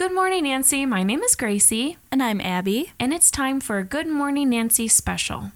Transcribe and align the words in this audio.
Good 0.00 0.14
morning, 0.14 0.44
Nancy. 0.44 0.86
My 0.86 1.02
name 1.02 1.20
is 1.20 1.36
Gracie, 1.36 1.98
And 2.10 2.22
I'm 2.22 2.40
Abby. 2.40 2.94
and 2.98 3.12
it's 3.12 3.30
time 3.30 3.60
for 3.60 3.76
a 3.76 3.84
Good 3.84 4.06
Morning 4.06 4.48
Nancy 4.48 4.88
special. 4.88 5.52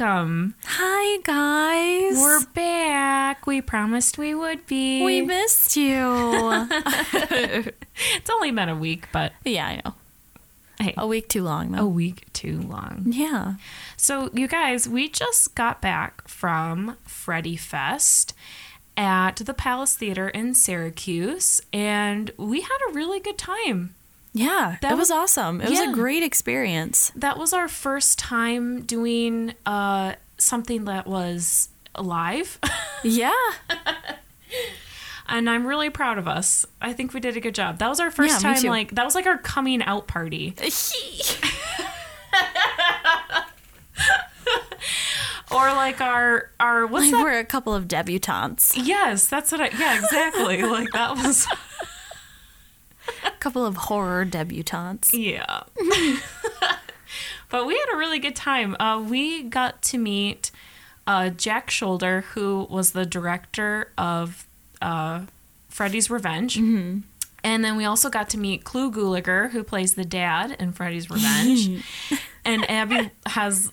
Welcome. 0.00 0.54
Hi, 0.64 1.18
guys. 1.24 2.18
We're 2.18 2.44
back. 2.54 3.46
We 3.46 3.60
promised 3.60 4.16
we 4.16 4.34
would 4.34 4.66
be. 4.66 5.04
we 5.04 5.20
missed 5.20 5.76
you. 5.76 6.66
it's 6.72 8.30
only 8.30 8.50
been 8.50 8.68
a 8.70 8.76
week, 8.76 9.08
but 9.12 9.32
yeah, 9.44 9.66
I 9.66 9.82
know. 9.84 9.94
hey, 10.80 10.94
A 10.96 11.06
week 11.06 11.28
too 11.28 11.42
long, 11.42 11.72
though. 11.72 11.82
a 11.82 11.86
week 11.86 12.32
too 12.32 12.60
long. 12.62 13.02
Yeah. 13.06 13.54
So, 13.96 14.30
you 14.32 14.48
guys, 14.48 14.88
we 14.88 15.08
just 15.08 15.54
got 15.54 15.82
back 15.82 16.26
from 16.26 16.96
Freddy 17.04 17.56
Fest 17.56 18.32
at 18.96 19.36
the 19.36 19.54
Palace 19.54 19.94
Theater 19.94 20.28
in 20.30 20.54
Syracuse, 20.54 21.60
and 21.74 22.30
we 22.38 22.62
had 22.62 22.78
a 22.88 22.92
really 22.94 23.20
good 23.20 23.38
time. 23.38 23.94
Yeah. 24.32 24.76
That 24.80 24.92
was 24.92 24.98
was- 24.98 25.10
awesome. 25.10 25.60
It 25.60 25.70
was 25.70 25.80
a 25.80 25.92
great 25.92 26.22
experience. 26.22 27.10
That 27.16 27.38
was 27.38 27.52
our 27.52 27.68
first 27.68 28.18
time 28.18 28.82
doing 28.82 29.54
uh, 29.66 30.14
something 30.38 30.84
that 30.84 31.06
was 31.06 31.68
live, 31.98 32.58
Yeah. 33.02 33.32
and 35.28 35.50
I'm 35.50 35.66
really 35.66 35.90
proud 35.90 36.18
of 36.18 36.28
us. 36.28 36.64
I 36.80 36.92
think 36.92 37.12
we 37.12 37.20
did 37.20 37.36
a 37.36 37.40
good 37.40 37.54
job. 37.54 37.78
That 37.78 37.88
was 37.88 37.98
our 38.00 38.10
first 38.10 38.42
Yeah, 38.42 38.54
time, 38.54 38.62
like, 38.64 38.94
that 38.94 39.04
was 39.04 39.14
like 39.16 39.26
our 39.26 39.38
coming 39.38 39.82
out 39.82 40.06
party. 40.06 40.54
Or 45.52 45.66
like 45.72 46.00
our 46.00 46.48
our 46.60 46.86
what's 46.86 47.06
like 47.06 47.12
that 47.12 47.24
we're 47.24 47.38
a 47.40 47.44
couple 47.44 47.74
of 47.74 47.88
debutantes. 47.88 48.72
Yes, 48.76 49.26
that's 49.26 49.50
what 49.50 49.60
I. 49.60 49.70
Yeah, 49.76 49.98
exactly. 49.98 50.62
like 50.62 50.88
that 50.92 51.16
was. 51.16 51.48
Couple 53.40 53.64
of 53.64 53.76
horror 53.76 54.24
debutantes. 54.24 55.10
Yeah. 55.12 55.62
but 57.48 57.66
we 57.66 57.74
had 57.74 57.94
a 57.94 57.96
really 57.96 58.18
good 58.18 58.36
time. 58.36 58.76
Uh, 58.78 59.02
we 59.02 59.42
got 59.42 59.82
to 59.82 59.98
meet 59.98 60.50
uh, 61.06 61.30
Jack 61.30 61.70
Sholder, 61.70 62.22
who 62.22 62.66
was 62.70 62.92
the 62.92 63.06
director 63.06 63.90
of 63.98 64.46
uh, 64.82 65.22
Freddy's 65.68 66.10
Revenge. 66.10 66.56
Mm-hmm. 66.56 67.00
And 67.42 67.64
then 67.64 67.76
we 67.76 67.84
also 67.84 68.10
got 68.10 68.28
to 68.30 68.38
meet 68.38 68.64
Clu 68.64 68.92
Gulager, 68.92 69.50
who 69.50 69.64
plays 69.64 69.94
the 69.94 70.04
dad 70.04 70.56
in 70.58 70.72
Freddy's 70.72 71.10
Revenge. 71.10 71.82
and 72.44 72.70
Abby 72.70 73.10
has 73.26 73.72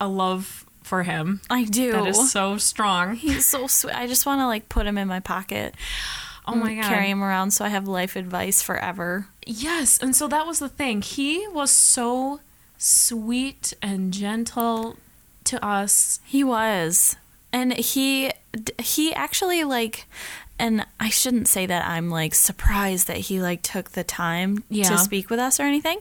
a 0.00 0.08
love 0.08 0.64
for 0.82 1.02
him 1.02 1.40
I 1.50 1.64
do. 1.64 1.92
that 1.92 2.06
is 2.06 2.32
so 2.32 2.56
strong. 2.56 3.14
He's 3.14 3.46
so 3.46 3.66
sweet. 3.66 3.94
I 3.94 4.06
just 4.06 4.24
want 4.24 4.40
to 4.40 4.46
like 4.46 4.68
put 4.68 4.86
him 4.86 4.96
in 4.96 5.06
my 5.06 5.20
pocket. 5.20 5.74
Oh 6.48 6.54
my 6.56 6.74
god. 6.74 6.84
Carry 6.84 7.10
him 7.10 7.22
around 7.22 7.50
so 7.52 7.64
I 7.64 7.68
have 7.68 7.86
life 7.86 8.16
advice 8.16 8.62
forever. 8.62 9.26
Yes, 9.46 9.98
and 9.98 10.14
so 10.16 10.26
that 10.28 10.46
was 10.46 10.58
the 10.58 10.68
thing. 10.68 11.02
He 11.02 11.46
was 11.48 11.70
so 11.70 12.40
sweet 12.76 13.72
and 13.82 14.12
gentle 14.12 14.96
to 15.44 15.64
us. 15.64 16.20
He 16.24 16.42
was. 16.44 17.16
And 17.52 17.72
he 17.74 18.30
he 18.80 19.12
actually 19.14 19.64
like 19.64 20.06
and 20.58 20.84
I 20.98 21.08
shouldn't 21.08 21.48
say 21.48 21.66
that 21.66 21.86
I'm 21.88 22.10
like 22.10 22.34
surprised 22.34 23.06
that 23.06 23.16
he 23.18 23.40
like 23.40 23.62
took 23.62 23.90
the 23.92 24.04
time 24.04 24.64
Yeah. 24.68 24.88
to 24.90 24.98
speak 24.98 25.30
with 25.30 25.38
us 25.38 25.58
or 25.60 25.64
anything. 25.64 25.98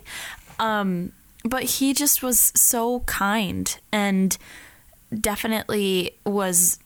Um 0.59 1.11
but 1.45 1.63
he 1.63 1.93
just 1.93 2.21
was 2.23 2.51
so 2.55 3.01
kind 3.01 3.77
and 3.91 4.37
definitely 5.21 6.11
was 6.25 6.79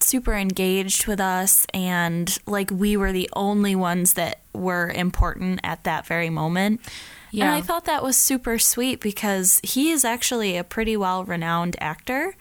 super 0.00 0.34
engaged 0.34 1.06
with 1.06 1.20
us 1.20 1.66
and 1.74 2.38
like 2.46 2.70
we 2.70 2.96
were 2.96 3.12
the 3.12 3.28
only 3.34 3.74
ones 3.74 4.14
that 4.14 4.40
were 4.52 4.90
important 4.90 5.60
at 5.62 5.84
that 5.84 6.06
very 6.06 6.30
moment. 6.30 6.80
And 7.30 7.40
Yeah. 7.40 7.54
I 7.54 7.60
thought 7.60 7.84
that 7.84 8.02
was 8.02 8.16
super 8.16 8.58
sweet 8.58 9.00
because 9.00 9.60
he 9.62 9.90
is 9.90 10.04
actually 10.04 10.56
a 10.56 10.64
pretty 10.64 10.96
well 10.96 11.24
renowned 11.24 11.76
actor. 11.80 12.34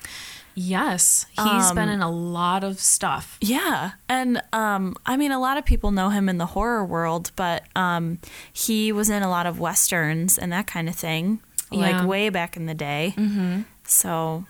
Yes, 0.59 1.28
he's 1.31 1.69
Um, 1.69 1.75
been 1.75 1.90
in 1.90 2.01
a 2.01 2.09
lot 2.09 2.63
of 2.63 2.79
stuff. 2.79 3.38
Yeah. 3.41 3.91
And 4.09 4.41
um 4.53 4.96
I 5.06 5.16
mean 5.17 5.31
a 5.31 5.40
lot 5.40 5.57
of 5.57 5.66
people 5.66 5.91
know 5.91 6.09
him 6.09 6.29
in 6.29 6.38
the 6.40 6.47
horror 6.47 6.84
world, 6.85 7.31
but 7.35 7.63
um 7.75 8.19
he 8.53 8.91
was 8.91 9.09
in 9.09 9.22
a 9.23 9.29
lot 9.29 9.46
of 9.46 9.59
westerns 9.59 10.38
and 10.38 10.51
that 10.51 10.66
kind 10.67 10.90
of 10.90 10.96
thing. 10.96 11.41
Yeah. 11.72 11.79
Like 12.00 12.07
way 12.07 12.29
back 12.29 12.56
in 12.57 12.66
the 12.66 12.73
day. 12.73 13.13
Mm-hmm. 13.17 13.62
So 13.84 14.46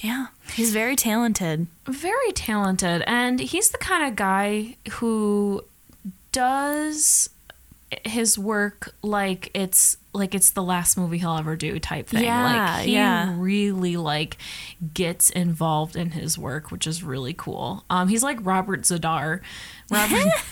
yeah, 0.00 0.26
he's 0.52 0.72
very 0.72 0.96
talented. 0.96 1.66
Very 1.86 2.32
talented, 2.32 3.02
and 3.06 3.40
he's 3.40 3.70
the 3.70 3.78
kind 3.78 4.06
of 4.06 4.16
guy 4.16 4.76
who 4.92 5.64
does 6.32 7.30
his 8.04 8.38
work 8.38 8.94
like 9.02 9.50
it's 9.54 9.96
like 10.12 10.34
it's 10.34 10.50
the 10.50 10.62
last 10.62 10.96
movie 10.96 11.18
he'll 11.18 11.36
ever 11.36 11.56
do 11.56 11.78
type 11.78 12.08
thing. 12.08 12.24
Yeah, 12.24 12.76
like 12.76 12.84
he 12.86 12.94
yeah. 12.94 13.34
really 13.36 13.96
like 13.96 14.36
gets 14.92 15.30
involved 15.30 15.96
in 15.96 16.10
his 16.10 16.38
work, 16.38 16.70
which 16.70 16.86
is 16.86 17.02
really 17.02 17.34
cool. 17.34 17.84
Um 17.90 18.08
he's 18.08 18.22
like 18.22 18.38
Robert 18.42 18.82
Z'Dar. 18.82 19.40
Robert 19.90 20.32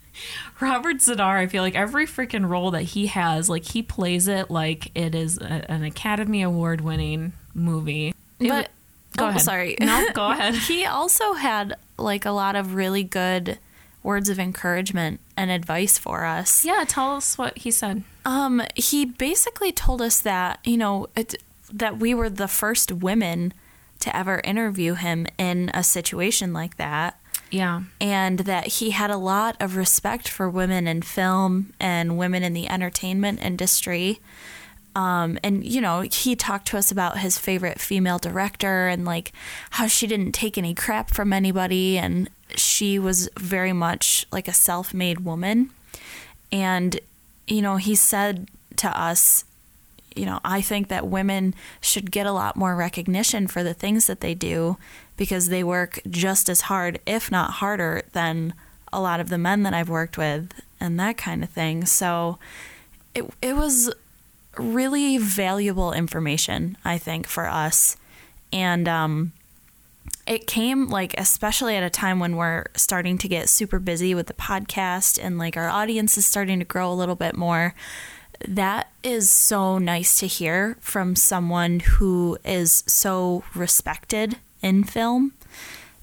Robert 0.60 0.96
Z'Dar, 0.96 1.38
I 1.38 1.46
feel 1.46 1.62
like 1.62 1.74
every 1.74 2.06
freaking 2.06 2.48
role 2.48 2.70
that 2.70 2.82
he 2.82 3.06
has, 3.08 3.48
like 3.48 3.64
he 3.64 3.82
plays 3.82 4.28
it 4.28 4.50
like 4.50 4.90
it 4.94 5.14
is 5.14 5.38
a, 5.38 5.70
an 5.70 5.84
Academy 5.84 6.42
Award 6.42 6.80
winning 6.80 7.32
movie. 7.54 8.14
It 8.38 8.48
But 8.48 8.70
Go 9.16 9.26
oh, 9.26 9.28
ahead. 9.28 9.40
sorry. 9.42 9.76
No, 9.80 10.06
go 10.14 10.30
ahead. 10.30 10.54
he 10.54 10.84
also 10.84 11.34
had 11.34 11.76
like 11.98 12.24
a 12.24 12.30
lot 12.30 12.56
of 12.56 12.74
really 12.74 13.02
good 13.02 13.58
words 14.02 14.28
of 14.28 14.38
encouragement 14.38 15.18
and 15.36 15.50
advice 15.50 15.98
for 15.98 16.24
us. 16.24 16.64
Yeah, 16.64 16.84
tell 16.86 17.16
us 17.16 17.36
what 17.36 17.58
he 17.58 17.70
said. 17.70 18.04
Um, 18.24 18.62
he 18.74 19.04
basically 19.04 19.72
told 19.72 20.00
us 20.02 20.20
that 20.20 20.60
you 20.64 20.76
know 20.76 21.08
it, 21.16 21.34
that 21.72 21.98
we 21.98 22.14
were 22.14 22.30
the 22.30 22.48
first 22.48 22.92
women 22.92 23.52
to 24.00 24.14
ever 24.14 24.40
interview 24.44 24.94
him 24.94 25.26
in 25.38 25.70
a 25.72 25.82
situation 25.82 26.52
like 26.52 26.76
that, 26.76 27.18
Yeah. 27.50 27.82
and 28.00 28.40
that 28.40 28.66
he 28.66 28.90
had 28.90 29.10
a 29.10 29.16
lot 29.16 29.56
of 29.58 29.74
respect 29.74 30.28
for 30.28 30.50
women 30.50 30.86
in 30.86 31.00
film 31.02 31.72
and 31.80 32.18
women 32.18 32.42
in 32.42 32.52
the 32.52 32.68
entertainment 32.68 33.40
industry. 33.42 34.20
Um, 34.96 35.38
and 35.44 35.62
you 35.62 35.82
know, 35.82 36.00
he 36.00 36.34
talked 36.34 36.68
to 36.68 36.78
us 36.78 36.90
about 36.90 37.18
his 37.18 37.36
favorite 37.36 37.78
female 37.78 38.18
director 38.18 38.88
and 38.88 39.04
like 39.04 39.32
how 39.72 39.86
she 39.86 40.06
didn't 40.06 40.32
take 40.32 40.56
any 40.56 40.74
crap 40.74 41.10
from 41.10 41.34
anybody, 41.34 41.98
and 41.98 42.30
she 42.54 42.98
was 42.98 43.28
very 43.38 43.74
much 43.74 44.26
like 44.32 44.48
a 44.48 44.54
self-made 44.54 45.20
woman. 45.20 45.70
And 46.50 46.98
you 47.46 47.60
know, 47.60 47.76
he 47.76 47.94
said 47.94 48.48
to 48.76 48.88
us, 48.98 49.44
you 50.16 50.24
know, 50.24 50.40
I 50.42 50.62
think 50.62 50.88
that 50.88 51.06
women 51.06 51.54
should 51.82 52.10
get 52.10 52.26
a 52.26 52.32
lot 52.32 52.56
more 52.56 52.74
recognition 52.74 53.48
for 53.48 53.62
the 53.62 53.74
things 53.74 54.06
that 54.06 54.22
they 54.22 54.34
do 54.34 54.78
because 55.18 55.50
they 55.50 55.62
work 55.62 56.00
just 56.08 56.48
as 56.48 56.62
hard, 56.62 57.00
if 57.04 57.30
not 57.30 57.50
harder, 57.50 58.02
than 58.12 58.54
a 58.94 59.00
lot 59.00 59.20
of 59.20 59.28
the 59.28 59.36
men 59.36 59.62
that 59.64 59.74
I've 59.74 59.90
worked 59.90 60.16
with 60.16 60.54
and 60.80 60.98
that 60.98 61.18
kind 61.18 61.44
of 61.44 61.50
thing. 61.50 61.84
So 61.84 62.38
it 63.14 63.26
it 63.42 63.56
was 63.56 63.92
really 64.58 65.18
valuable 65.18 65.92
information, 65.92 66.76
I 66.84 66.98
think, 66.98 67.26
for 67.26 67.46
us. 67.46 67.96
And 68.52 68.88
um 68.88 69.32
it 70.26 70.46
came 70.46 70.88
like 70.88 71.14
especially 71.18 71.76
at 71.76 71.82
a 71.82 71.90
time 71.90 72.18
when 72.18 72.36
we're 72.36 72.64
starting 72.74 73.16
to 73.18 73.28
get 73.28 73.48
super 73.48 73.78
busy 73.78 74.14
with 74.14 74.26
the 74.26 74.34
podcast 74.34 75.22
and 75.22 75.38
like 75.38 75.56
our 75.56 75.68
audience 75.68 76.18
is 76.18 76.26
starting 76.26 76.58
to 76.58 76.64
grow 76.64 76.90
a 76.90 76.94
little 76.94 77.14
bit 77.14 77.36
more 77.36 77.74
that 78.46 78.90
is 79.02 79.30
so 79.30 79.78
nice 79.78 80.18
to 80.18 80.26
hear 80.26 80.76
from 80.80 81.16
someone 81.16 81.80
who 81.80 82.36
is 82.44 82.84
so 82.86 83.44
respected 83.54 84.36
in 84.62 84.84
film 84.84 85.32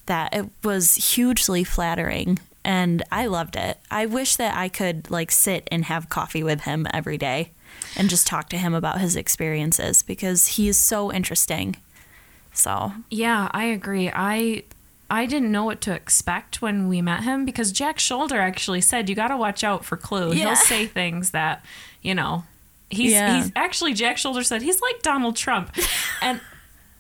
that 0.06 0.34
it 0.34 0.50
was 0.64 0.96
hugely 1.14 1.64
flattering 1.64 2.40
and 2.66 3.04
I 3.12 3.26
loved 3.26 3.58
it. 3.58 3.78
I 3.92 4.06
wish 4.06 4.38
that 4.38 4.56
I 4.56 4.70
could 4.70 5.12
like 5.12 5.32
sit 5.32 5.68
and 5.72 5.86
have 5.86 6.10
coffee 6.10 6.44
with 6.44 6.62
him 6.62 6.88
every 6.94 7.18
day 7.18 7.52
and 7.96 8.10
just 8.10 8.28
talk 8.28 8.50
to 8.50 8.58
him 8.58 8.74
about 8.74 9.00
his 9.00 9.16
experiences 9.16 10.02
because 10.02 10.48
he 10.48 10.68
is 10.68 10.78
so 10.78 11.12
interesting. 11.12 11.76
So, 12.54 12.94
Yeah, 13.10 13.50
I 13.52 13.66
agree. 13.66 14.12
I 14.14 14.64
I 15.10 15.26
didn't 15.28 15.52
know 15.52 15.66
what 15.66 15.82
to 15.82 15.94
expect 15.94 16.62
when 16.62 16.88
we 16.88 17.02
met 17.02 17.24
him 17.24 17.46
because 17.46 17.72
Jack 17.72 17.98
Sholder 18.00 18.40
actually 18.40 18.82
said 18.82 19.10
you 19.10 19.16
got 19.16 19.28
to 19.28 19.38
watch 19.38 19.64
out 19.64 19.86
for 19.86 19.96
Clu. 19.96 20.30
Yeah. 20.34 20.46
He'll 20.46 20.56
say 20.56 20.88
things 20.88 21.32
that, 21.32 21.64
you 22.02 22.16
know, 22.16 22.46
he's 22.90 23.12
Yeah. 23.12 23.44
he's 23.44 23.52
actually 23.56 23.94
Jack 23.94 24.18
Sholder 24.18 24.44
said 24.44 24.62
he's 24.62 24.82
like 24.82 25.02
Donald 25.04 25.36
Trump. 25.36 25.76
and 26.22 26.42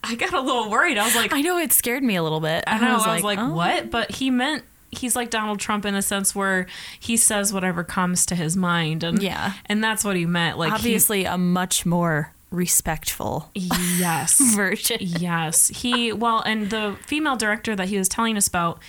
I 0.03 0.15
got 0.15 0.33
a 0.33 0.41
little 0.41 0.69
worried. 0.69 0.97
I 0.97 1.05
was 1.05 1.15
like, 1.15 1.33
I 1.33 1.41
know 1.41 1.57
it 1.57 1.71
scared 1.71 2.03
me 2.03 2.15
a 2.15 2.23
little 2.23 2.41
bit. 2.41 2.63
I 2.67 2.77
know. 2.77 2.97
I 2.97 3.15
was, 3.15 3.23
like, 3.23 3.39
oh. 3.39 3.53
what? 3.53 3.89
But 3.89 4.11
he 4.11 4.29
meant 4.29 4.63
he's 4.97 5.15
like 5.15 5.29
Donald 5.29 5.59
Trump 5.59 5.85
in 5.85 5.95
a 5.95 6.01
sense 6.01 6.35
where 6.35 6.67
he 6.99 7.17
says 7.17 7.51
whatever 7.53 7.83
comes 7.83 8.25
to 8.27 8.35
his 8.35 8.55
mind, 8.57 9.03
and 9.03 9.21
Yeah. 9.21 9.53
and 9.65 9.83
that's 9.83 10.03
what 10.03 10.15
he 10.15 10.25
meant. 10.25 10.57
Like 10.57 10.69
he- 10.71 10.75
Obviously, 10.75 11.25
a 11.25 11.37
much 11.37 11.85
more 11.85 12.33
respectful 12.51 13.49
yes, 13.55 14.39
version. 14.55 14.97
yes. 15.01 15.67
He 15.69 16.11
well, 16.13 16.41
and 16.45 16.69
the 16.69 16.95
female 17.05 17.35
director 17.35 17.75
that 17.75 17.87
he 17.89 17.97
was 17.97 18.07
telling 18.09 18.37
us 18.37 18.47
about, 18.47 18.79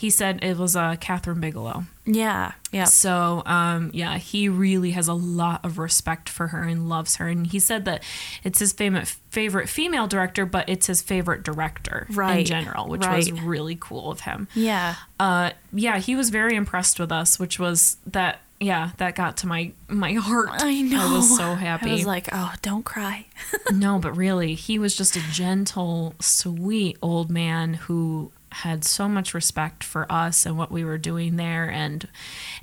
he 0.00 0.08
said 0.08 0.42
it 0.42 0.56
was 0.56 0.76
uh, 0.76 0.96
Kathryn 0.96 1.42
Bigelow. 1.42 1.84
Yeah, 2.06 2.52
yeah. 2.72 2.84
So, 2.84 3.42
um, 3.44 3.90
yeah, 3.92 4.16
he 4.16 4.48
really 4.48 4.92
has 4.92 5.08
a 5.08 5.12
lot 5.12 5.62
of 5.62 5.76
respect 5.76 6.30
for 6.30 6.46
her 6.46 6.62
and 6.62 6.88
loves 6.88 7.16
her. 7.16 7.28
And 7.28 7.46
he 7.46 7.58
said 7.58 7.84
that 7.84 8.02
it's 8.42 8.60
his 8.60 8.72
favorite 8.72 9.08
favorite 9.28 9.68
female 9.68 10.06
director, 10.06 10.46
but 10.46 10.66
it's 10.70 10.86
his 10.86 11.02
favorite 11.02 11.42
director 11.42 12.06
in 12.08 12.46
general, 12.46 12.88
which 12.88 13.06
was 13.06 13.30
really 13.30 13.76
cool 13.78 14.10
of 14.10 14.20
him. 14.20 14.48
Yeah. 14.54 14.94
Uh, 15.18 15.50
yeah, 15.70 15.98
he 15.98 16.16
was 16.16 16.30
very 16.30 16.56
impressed 16.56 16.98
with 16.98 17.12
us, 17.12 17.38
which 17.38 17.58
was 17.58 17.98
that. 18.06 18.40
Yeah, 18.62 18.90
that 18.98 19.14
got 19.14 19.38
to 19.38 19.46
my 19.46 19.72
my 19.88 20.14
heart. 20.14 20.48
I 20.52 20.82
know. 20.82 21.10
I 21.10 21.12
was 21.14 21.36
so 21.36 21.54
happy. 21.54 21.90
I 21.90 21.92
was 21.92 22.06
like, 22.06 22.28
oh, 22.30 22.54
don't 22.60 22.84
cry. 22.84 23.26
no, 23.70 23.98
but 23.98 24.14
really, 24.16 24.54
he 24.54 24.78
was 24.78 24.94
just 24.94 25.16
a 25.16 25.20
gentle, 25.32 26.14
sweet 26.20 26.98
old 27.00 27.30
man 27.30 27.74
who 27.74 28.32
had 28.52 28.84
so 28.84 29.08
much 29.08 29.32
respect 29.34 29.84
for 29.84 30.10
us 30.10 30.44
and 30.46 30.58
what 30.58 30.70
we 30.72 30.84
were 30.84 30.98
doing 30.98 31.36
there 31.36 31.70
and 31.70 32.08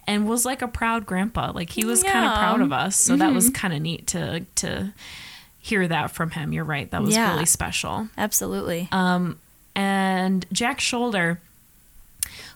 and 0.05 0.27
was 0.27 0.45
like 0.45 0.61
a 0.61 0.67
proud 0.67 1.05
grandpa. 1.05 1.51
Like 1.53 1.69
he 1.71 1.85
was 1.85 2.03
kind 2.03 2.25
of 2.25 2.33
proud 2.37 2.61
of 2.61 2.71
us. 2.73 2.95
So 2.95 3.15
that 3.15 3.33
was 3.33 3.49
kind 3.49 3.73
of 3.73 3.81
neat 3.81 4.07
to 4.07 4.45
to 4.55 4.93
hear 5.59 5.87
that 5.87 6.11
from 6.11 6.31
him. 6.31 6.53
You're 6.53 6.63
right. 6.65 6.89
That 6.91 7.01
was 7.01 7.15
Yeah. 7.15 7.33
really 7.33 7.45
special. 7.45 8.09
Absolutely. 8.17 8.89
um 8.91 9.39
And 9.75 10.45
Jack 10.51 10.79
Sholder 10.79 11.37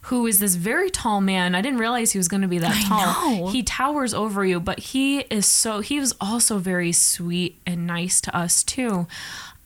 who 0.06 0.26
is 0.26 0.40
this 0.40 0.56
very 0.56 0.90
tall 0.90 1.22
man. 1.22 1.54
I 1.54 1.62
didn't 1.62 1.80
realize 1.80 2.12
he 2.12 2.18
was 2.18 2.28
going 2.28 2.42
to 2.42 2.48
be 2.48 2.58
that 2.58 2.76
I 2.76 2.82
tall. 2.84 3.38
know. 3.38 3.48
He 3.50 3.62
towers 3.62 4.14
over 4.16 4.44
you, 4.44 4.60
but 4.60 4.80
he 4.80 5.20
is 5.20 5.46
so 5.46 5.80
he 5.82 6.00
was 6.00 6.14
also 6.20 6.58
very 6.58 6.92
sweet 6.92 7.60
and 7.68 7.86
nice 7.86 8.20
to 8.22 8.36
us 8.36 8.64
too. 8.64 9.06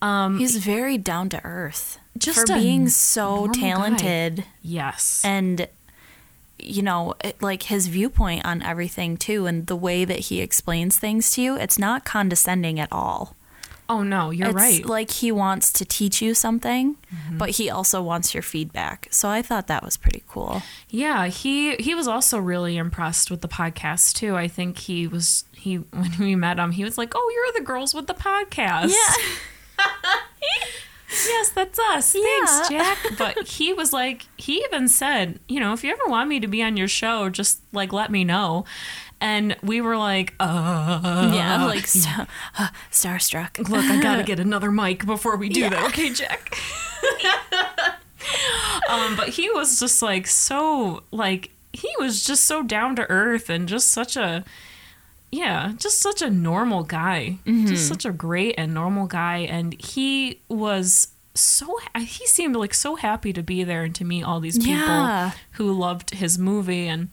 Um, 0.02 0.38
He's 0.38 0.56
very 0.58 0.98
down 0.98 1.30
to 1.30 1.42
earth. 1.42 1.98
Just 2.18 2.46
for 2.46 2.54
being 2.54 2.88
so 2.88 3.46
normal 3.46 3.54
guy. 3.54 3.60
talented 3.60 4.44
Yes. 4.62 5.22
and 5.24 5.68
you 6.58 6.82
know, 6.82 7.14
it, 7.22 7.40
like 7.42 7.64
his 7.64 7.86
viewpoint 7.86 8.44
on 8.46 8.62
everything 8.62 9.16
too 9.18 9.44
and 9.46 9.66
the 9.66 9.76
way 9.76 10.04
that 10.06 10.18
he 10.20 10.40
explains 10.40 10.96
things 10.98 11.30
to 11.32 11.42
you, 11.42 11.56
it's 11.56 11.78
not 11.78 12.04
condescending 12.04 12.80
at 12.80 12.88
all. 12.90 13.36
oh 13.88 14.02
no, 14.02 14.30
you're 14.30 14.48
it's 14.48 14.56
right. 14.56 14.86
like 14.86 15.10
he 15.10 15.30
wants 15.30 15.70
to 15.74 15.84
teach 15.84 16.20
you 16.22 16.34
something, 16.34 16.96
mm-hmm. 17.14 17.38
but 17.38 17.50
he 17.50 17.68
also 17.70 18.02
wants 18.02 18.32
your 18.34 18.42
feedback. 18.42 19.06
So 19.10 19.28
I 19.28 19.42
thought 19.42 19.66
that 19.68 19.84
was 19.84 19.96
pretty 19.96 20.24
cool. 20.26 20.62
yeah, 20.88 21.26
he 21.26 21.76
he 21.76 21.94
was 21.94 22.08
also 22.08 22.38
really 22.38 22.76
impressed 22.78 23.30
with 23.30 23.42
the 23.42 23.48
podcast 23.48 24.14
too. 24.14 24.34
I 24.34 24.48
think 24.48 24.78
he 24.78 25.06
was 25.06 25.44
he 25.52 25.76
when 25.92 26.12
we 26.18 26.34
met 26.34 26.58
him, 26.58 26.72
he 26.72 26.84
was 26.84 26.96
like, 26.98 27.12
"Oh, 27.14 27.30
you're 27.34 27.60
the 27.60 27.66
girls 27.66 27.94
with 27.94 28.06
the 28.06 28.14
podcast." 28.14 28.94
yes, 31.10 31.50
that's 31.50 31.78
us. 31.78 32.12
Thanks, 32.12 32.70
Yeah. 32.70 32.94
Jack. 32.94 32.98
But 33.18 33.46
he 33.48 33.72
was 33.72 33.92
like, 33.92 34.26
he 34.36 34.62
even 34.64 34.88
said, 34.88 35.38
you 35.48 35.60
know, 35.60 35.72
if 35.72 35.82
you 35.84 35.90
ever 35.90 36.02
want 36.06 36.28
me 36.28 36.40
to 36.40 36.46
be 36.46 36.62
on 36.62 36.76
your 36.76 36.88
show, 36.88 37.28
just 37.28 37.60
like 37.72 37.92
let 37.92 38.10
me 38.10 38.24
know. 38.24 38.64
And 39.20 39.56
we 39.62 39.80
were 39.80 39.96
like, 39.96 40.34
uh, 40.40 41.30
yeah, 41.34 41.64
like 41.66 41.86
st- 41.86 42.28
uh, 42.58 42.68
starstruck. 42.90 43.68
look, 43.68 43.84
I 43.84 44.00
gotta 44.02 44.22
get 44.30 44.38
another 44.38 44.70
mic 44.70 45.06
before 45.06 45.36
we 45.36 45.48
do 45.48 45.60
Yeah. 45.60 45.68
that. 45.70 45.84
Okay, 45.88 46.12
Jack. 46.12 46.54
um, 48.88 49.16
but 49.16 49.30
he 49.30 49.48
was 49.50 49.78
just 49.78 50.02
like 50.02 50.26
so 50.26 51.02
like 51.10 51.50
he 51.72 51.88
was 51.98 52.24
just 52.24 52.44
so 52.44 52.62
down 52.62 52.96
to 52.96 53.08
earth 53.10 53.48
and 53.50 53.68
just 53.68 53.88
such 53.88 54.16
a 54.16 54.44
yeah, 55.36 55.72
just 55.76 56.00
such 56.00 56.22
a 56.22 56.30
normal 56.30 56.82
guy. 56.84 57.38
Mm-hmm. 57.46 57.66
Just 57.66 57.88
such 57.88 58.04
a 58.04 58.12
great 58.12 58.54
and 58.58 58.72
normal 58.72 59.06
guy 59.06 59.38
and 59.38 59.74
he 59.80 60.40
was 60.48 61.08
so 61.34 61.78
he 61.98 62.26
seemed 62.26 62.56
like 62.56 62.72
so 62.72 62.96
happy 62.96 63.32
to 63.32 63.42
be 63.42 63.62
there 63.64 63.82
and 63.84 63.94
to 63.94 64.04
meet 64.04 64.22
all 64.24 64.40
these 64.40 64.58
people 64.58 64.72
Yeah. 64.72 65.32
who 65.52 65.70
loved 65.72 66.10
his 66.14 66.38
movie 66.38 66.86
and 66.88 67.08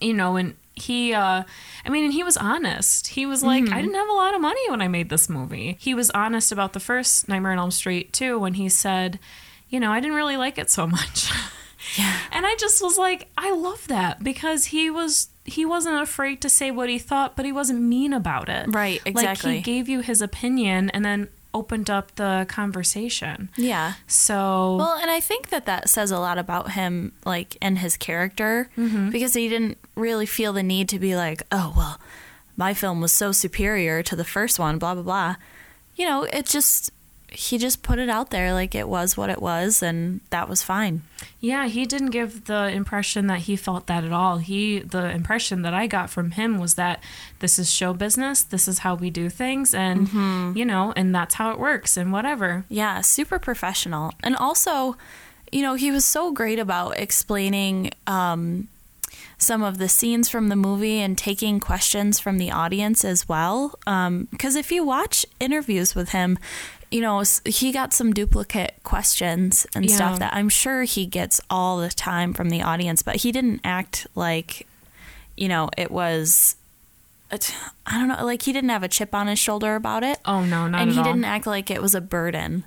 you 0.00 0.14
know 0.14 0.36
and 0.36 0.54
he 0.74 1.12
uh 1.12 1.42
i 1.84 1.88
mean 1.90 2.04
and 2.04 2.12
he 2.14 2.22
was 2.22 2.36
honest 2.38 3.08
he 3.08 3.26
was 3.26 3.42
like 3.42 3.64
Mm-hmm. 3.64 3.74
i 3.74 3.80
didn't 3.82 3.96
have 3.96 4.08
a 4.08 4.12
lot 4.14 4.34
of 4.34 4.40
money 4.40 4.60
when 4.70 4.80
i 4.80 4.88
made 4.88 5.10
this 5.10 5.28
movie 5.28 5.76
he 5.80 5.92
was 5.92 6.08
honest 6.12 6.52
about 6.52 6.72
the 6.72 6.80
first 6.80 7.28
nightmare 7.28 7.52
on 7.52 7.58
elm 7.58 7.70
street 7.70 8.12
too 8.14 8.38
when 8.38 8.54
he 8.54 8.68
said 8.70 9.18
you 9.68 9.78
know 9.80 9.90
i 9.92 10.00
didn't 10.00 10.16
really 10.16 10.36
like 10.38 10.56
it 10.56 10.70
so 10.70 10.86
much 10.86 11.30
Yeah. 11.96 12.18
and 12.32 12.44
i 12.46 12.54
just 12.56 12.82
was 12.82 12.98
like 12.98 13.28
i 13.38 13.52
love 13.52 13.86
that 13.88 14.22
because 14.24 14.66
he 14.66 14.90
was 14.90 15.28
he 15.44 15.64
wasn't 15.64 16.00
afraid 16.02 16.40
to 16.42 16.48
say 16.48 16.70
what 16.70 16.88
he 16.88 16.98
thought 16.98 17.36
but 17.36 17.44
he 17.46 17.52
wasn't 17.52 17.80
mean 17.82 18.12
about 18.12 18.48
it 18.48 18.66
Right, 18.68 19.00
like 19.06 19.14
exactly. 19.14 19.56
he 19.56 19.60
gave 19.62 19.88
you 19.88 20.00
his 20.00 20.20
opinion 20.20 20.90
and 20.90 21.04
then 21.04 21.28
opened 21.54 21.88
up 21.88 22.14
the 22.16 22.46
conversation 22.48 23.48
Yeah. 23.56 23.94
so 24.06 24.76
Well, 24.76 24.98
and 25.00 25.10
I 25.10 25.20
think 25.20 25.48
that 25.48 25.66
that 25.66 25.88
says 25.88 26.10
a 26.10 26.18
lot 26.18 26.36
about 26.36 26.72
him, 26.72 27.12
like, 27.24 27.56
and 27.62 27.78
his 27.78 27.96
character, 27.96 28.68
mm-hmm. 28.76 29.08
because 29.10 29.32
he 29.32 29.48
didn't 29.48 29.78
really 29.94 30.26
feel 30.26 30.52
the 30.52 30.62
need 30.62 30.88
to 30.90 30.98
be 30.98 31.16
like, 31.16 31.42
oh, 31.50 31.72
well, 31.76 32.00
my 32.56 32.74
film 32.74 33.00
was 33.00 33.12
so 33.12 33.32
superior 33.32 34.02
to 34.02 34.14
the 34.14 34.24
first 34.24 34.58
one, 34.58 34.78
blah, 34.78 34.92
blah, 34.94 35.02
blah. 35.02 35.36
You 35.96 36.04
know, 36.06 36.24
it 36.24 36.44
just, 36.46 36.90
he 37.30 37.58
just 37.58 37.82
put 37.82 37.98
it 37.98 38.08
out 38.08 38.30
there 38.30 38.54
like 38.54 38.74
it 38.74 38.88
was 38.88 39.16
what 39.16 39.28
it 39.28 39.42
was, 39.42 39.82
and 39.82 40.20
that 40.30 40.48
was 40.48 40.62
fine. 40.62 41.02
Yeah, 41.40 41.66
he 41.66 41.84
didn't 41.84 42.10
give 42.10 42.46
the 42.46 42.68
impression 42.68 43.26
that 43.26 43.40
he 43.40 43.54
felt 43.54 43.86
that 43.86 44.02
at 44.02 44.12
all. 44.12 44.38
He 44.38 44.78
the 44.78 45.10
impression 45.10 45.62
that 45.62 45.74
I 45.74 45.86
got 45.86 46.08
from 46.10 46.32
him 46.32 46.58
was 46.58 46.74
that 46.74 47.02
this 47.40 47.58
is 47.58 47.70
show 47.70 47.92
business, 47.92 48.42
this 48.42 48.66
is 48.66 48.78
how 48.80 48.94
we 48.94 49.10
do 49.10 49.28
things 49.28 49.74
and 49.74 50.56
you 50.56 50.64
know, 50.64 50.92
and 50.96 51.14
that's 51.14 51.34
how 51.34 51.50
it 51.50 51.58
works 51.58 51.96
and 51.96 52.12
whatever. 52.12 52.64
Yeah, 52.68 53.02
super 53.02 53.38
professional. 53.38 54.12
And 54.22 54.34
also, 54.34 54.96
you 55.52 55.62
know, 55.62 55.74
he 55.74 55.90
was 55.90 56.04
so 56.04 56.32
great 56.32 56.58
about 56.58 56.98
explaining 56.98 57.90
um, 58.06 58.68
some 59.36 59.62
of 59.62 59.78
the 59.78 59.88
scenes 59.88 60.28
from 60.28 60.48
the 60.48 60.56
movie 60.56 60.98
and 60.98 61.16
taking 61.16 61.60
questions 61.60 62.18
from 62.18 62.38
the 62.38 62.50
audience 62.50 63.04
as 63.04 63.28
well. 63.28 63.78
Because 64.30 64.56
if 64.56 64.72
you 64.72 64.84
watch 64.84 65.24
interviews 65.38 65.94
with 65.94 66.10
him, 66.10 66.38
you 66.90 67.00
know, 67.00 67.22
he 67.44 67.70
got 67.72 67.92
some 67.92 68.12
duplicate 68.12 68.76
questions 68.82 69.66
and 69.74 69.88
Yeah. 69.88 69.94
stuff 69.96 70.18
that 70.20 70.32
I'm 70.34 70.48
sure 70.48 70.84
he 70.84 71.04
gets 71.06 71.40
all 71.50 71.78
the 71.78 71.90
time 71.90 72.32
from 72.32 72.48
the 72.50 72.62
audience, 72.62 73.02
but 73.02 73.16
he 73.16 73.30
didn't 73.32 73.60
act 73.64 74.06
like, 74.14 74.66
you 75.36 75.48
know, 75.48 75.68
it 75.76 75.90
was. 75.90 76.56
I 77.30 77.98
don't 77.98 78.08
know, 78.08 78.24
like 78.24 78.40
he 78.42 78.54
didn't 78.54 78.70
have 78.70 78.82
a 78.82 78.88
chip 78.88 79.14
on 79.14 79.26
his 79.26 79.38
shoulder 79.38 79.74
about 79.76 80.02
it 80.02 80.18
Oh 80.24 80.46
no, 80.46 80.66
not 80.66 80.80
and 80.80 80.90
he 80.92 80.96
all. 80.98 81.04
didn't 81.04 81.26
act 81.26 81.46
like 81.46 81.70
it 81.70 81.82
was 81.82 81.94
a 81.94 82.00
burden 82.00 82.64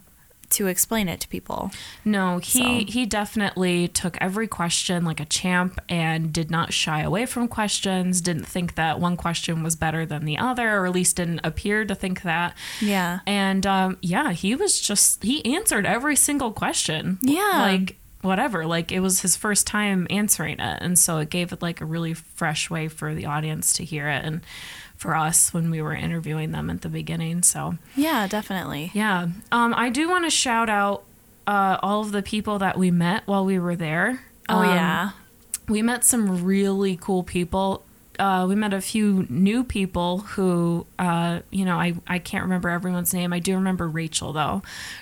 to 0.52 0.68
explain 0.68 1.08
it 1.10 1.20
to 1.22 1.28
people. 1.28 1.72
No, 2.06 2.38
he 2.40 2.60
So- 2.86 2.92
he 2.92 3.06
definitely 3.06 3.88
took 3.88 4.18
every 4.22 4.48
question 4.48 5.04
like 5.06 5.20
a 5.20 5.26
champ 5.26 5.80
and 5.90 6.32
did 6.34 6.52
not 6.52 6.74
shy 6.74 7.02
away 7.02 7.26
from 7.26 7.48
questions, 7.48 8.22
didn't 8.22 8.46
think 8.46 8.76
that 8.76 9.00
one 9.00 9.18
question 9.18 9.64
was 9.64 9.76
better 9.76 10.06
than 10.06 10.26
the 10.26 10.38
other 10.38 10.78
or 10.78 10.86
at 10.86 10.92
least 10.94 11.16
didn't 11.16 11.42
appear 11.44 11.86
to 11.86 11.96
think 11.96 12.22
that. 12.24 12.56
Yeah. 12.80 13.20
And 13.26 13.66
um, 13.66 13.98
yeah, 14.02 14.32
he 14.32 14.56
was 14.56 14.80
just 14.80 15.24
he 15.24 15.44
answered 15.56 15.86
every 15.86 16.16
single 16.16 16.52
question. 16.52 17.18
Yeah. 17.22 17.42
Like 17.62 17.98
whatever. 18.22 18.66
Like 18.66 18.92
it 18.92 19.00
was 19.00 19.22
his 19.22 19.36
first 19.36 19.66
time 19.66 20.06
answering 20.10 20.60
it. 20.60 20.78
And 20.82 20.98
so 21.00 21.18
it 21.18 21.30
gave 21.30 21.52
it 21.52 21.62
like 21.62 21.82
a 21.82 21.86
really 21.86 22.14
fresh 22.14 22.70
way 22.70 22.88
for 22.88 23.16
the 23.16 23.26
audience 23.26 23.74
to 23.74 23.84
hear 23.84 24.08
it 24.08 24.24
and 24.24 24.42
for 25.02 25.16
us 25.16 25.52
when 25.52 25.72
we 25.72 25.82
were 25.82 25.96
interviewing 25.96 26.52
them 26.52 26.70
at 26.70 26.82
the 26.82 26.90
beginning. 26.90 27.42
So 27.42 27.76
Yeah, 27.96 28.28
definitely. 28.28 28.92
yeah. 28.94 29.30
Um, 29.52 29.74
I 29.76 29.90
do 29.90 30.08
want 30.08 30.26
to 30.26 30.30
shout 30.30 30.70
out 30.70 31.02
uh, 31.48 31.78
all 31.82 32.02
of 32.02 32.12
the 32.12 32.22
people 32.22 32.60
that 32.60 32.78
we 32.78 32.92
met 32.92 33.24
while 33.26 33.44
we 33.44 33.58
were 33.58 33.76
there. 33.76 34.22
Oh 34.48 34.60
Um, 34.60 34.66
yeah. 34.66 35.10
we 35.68 35.82
met 35.82 36.06
some 36.06 36.44
really 36.46 36.98
cool 37.02 37.24
people. 37.24 37.84
Uh, 38.20 38.46
we 38.48 38.54
met 38.54 38.74
a 38.74 38.82
few 38.82 39.26
new 39.28 39.64
people 39.64 40.20
who, 40.20 40.86
uh, 41.00 41.40
you 41.50 41.66
know, 41.66 41.80
I, 41.80 41.96
I 42.06 42.20
can't 42.20 42.44
remember 42.44 42.70
everyone's 42.70 43.12
name. 43.12 43.34
I 43.34 43.40
do 43.40 43.56
remember 43.56 43.88
Rachel, 43.90 44.34
though. 44.34 44.62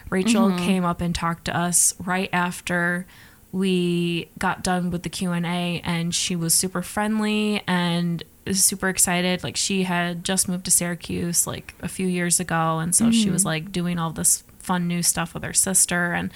Rachel 0.10 0.56
came 0.58 0.86
up 0.86 1.01
and 1.01 1.13
talked 1.13 1.44
to 1.46 1.58
us 1.58 1.94
right 2.00 2.29
after 2.32 3.06
we 3.51 4.29
got 4.38 4.63
done 4.63 4.91
with 4.91 5.03
the 5.03 5.10
Q&A 5.10 5.82
and 5.84 6.15
she 6.15 6.36
was 6.38 6.53
super 6.53 6.82
friendly 6.82 7.62
and 7.68 8.24
super 8.53 8.89
excited 8.89 9.44
like 9.44 9.58
she 9.58 9.84
had 9.84 10.24
just 10.24 10.48
moved 10.48 10.65
to 10.65 10.72
Syracuse 10.72 11.46
like 11.46 11.74
a 11.82 11.88
few 11.88 12.08
years 12.08 12.39
ago 12.39 12.79
and 12.79 12.96
so 12.96 13.12
she 13.12 13.29
was 13.29 13.46
like 13.46 13.72
doing 13.72 14.00
all 14.00 14.12
this 14.12 14.44
fun 14.60 14.88
new 14.88 15.01
stuff 15.03 15.34
with 15.34 15.44
her 15.44 15.53
sister 15.53 16.13
and 16.13 16.32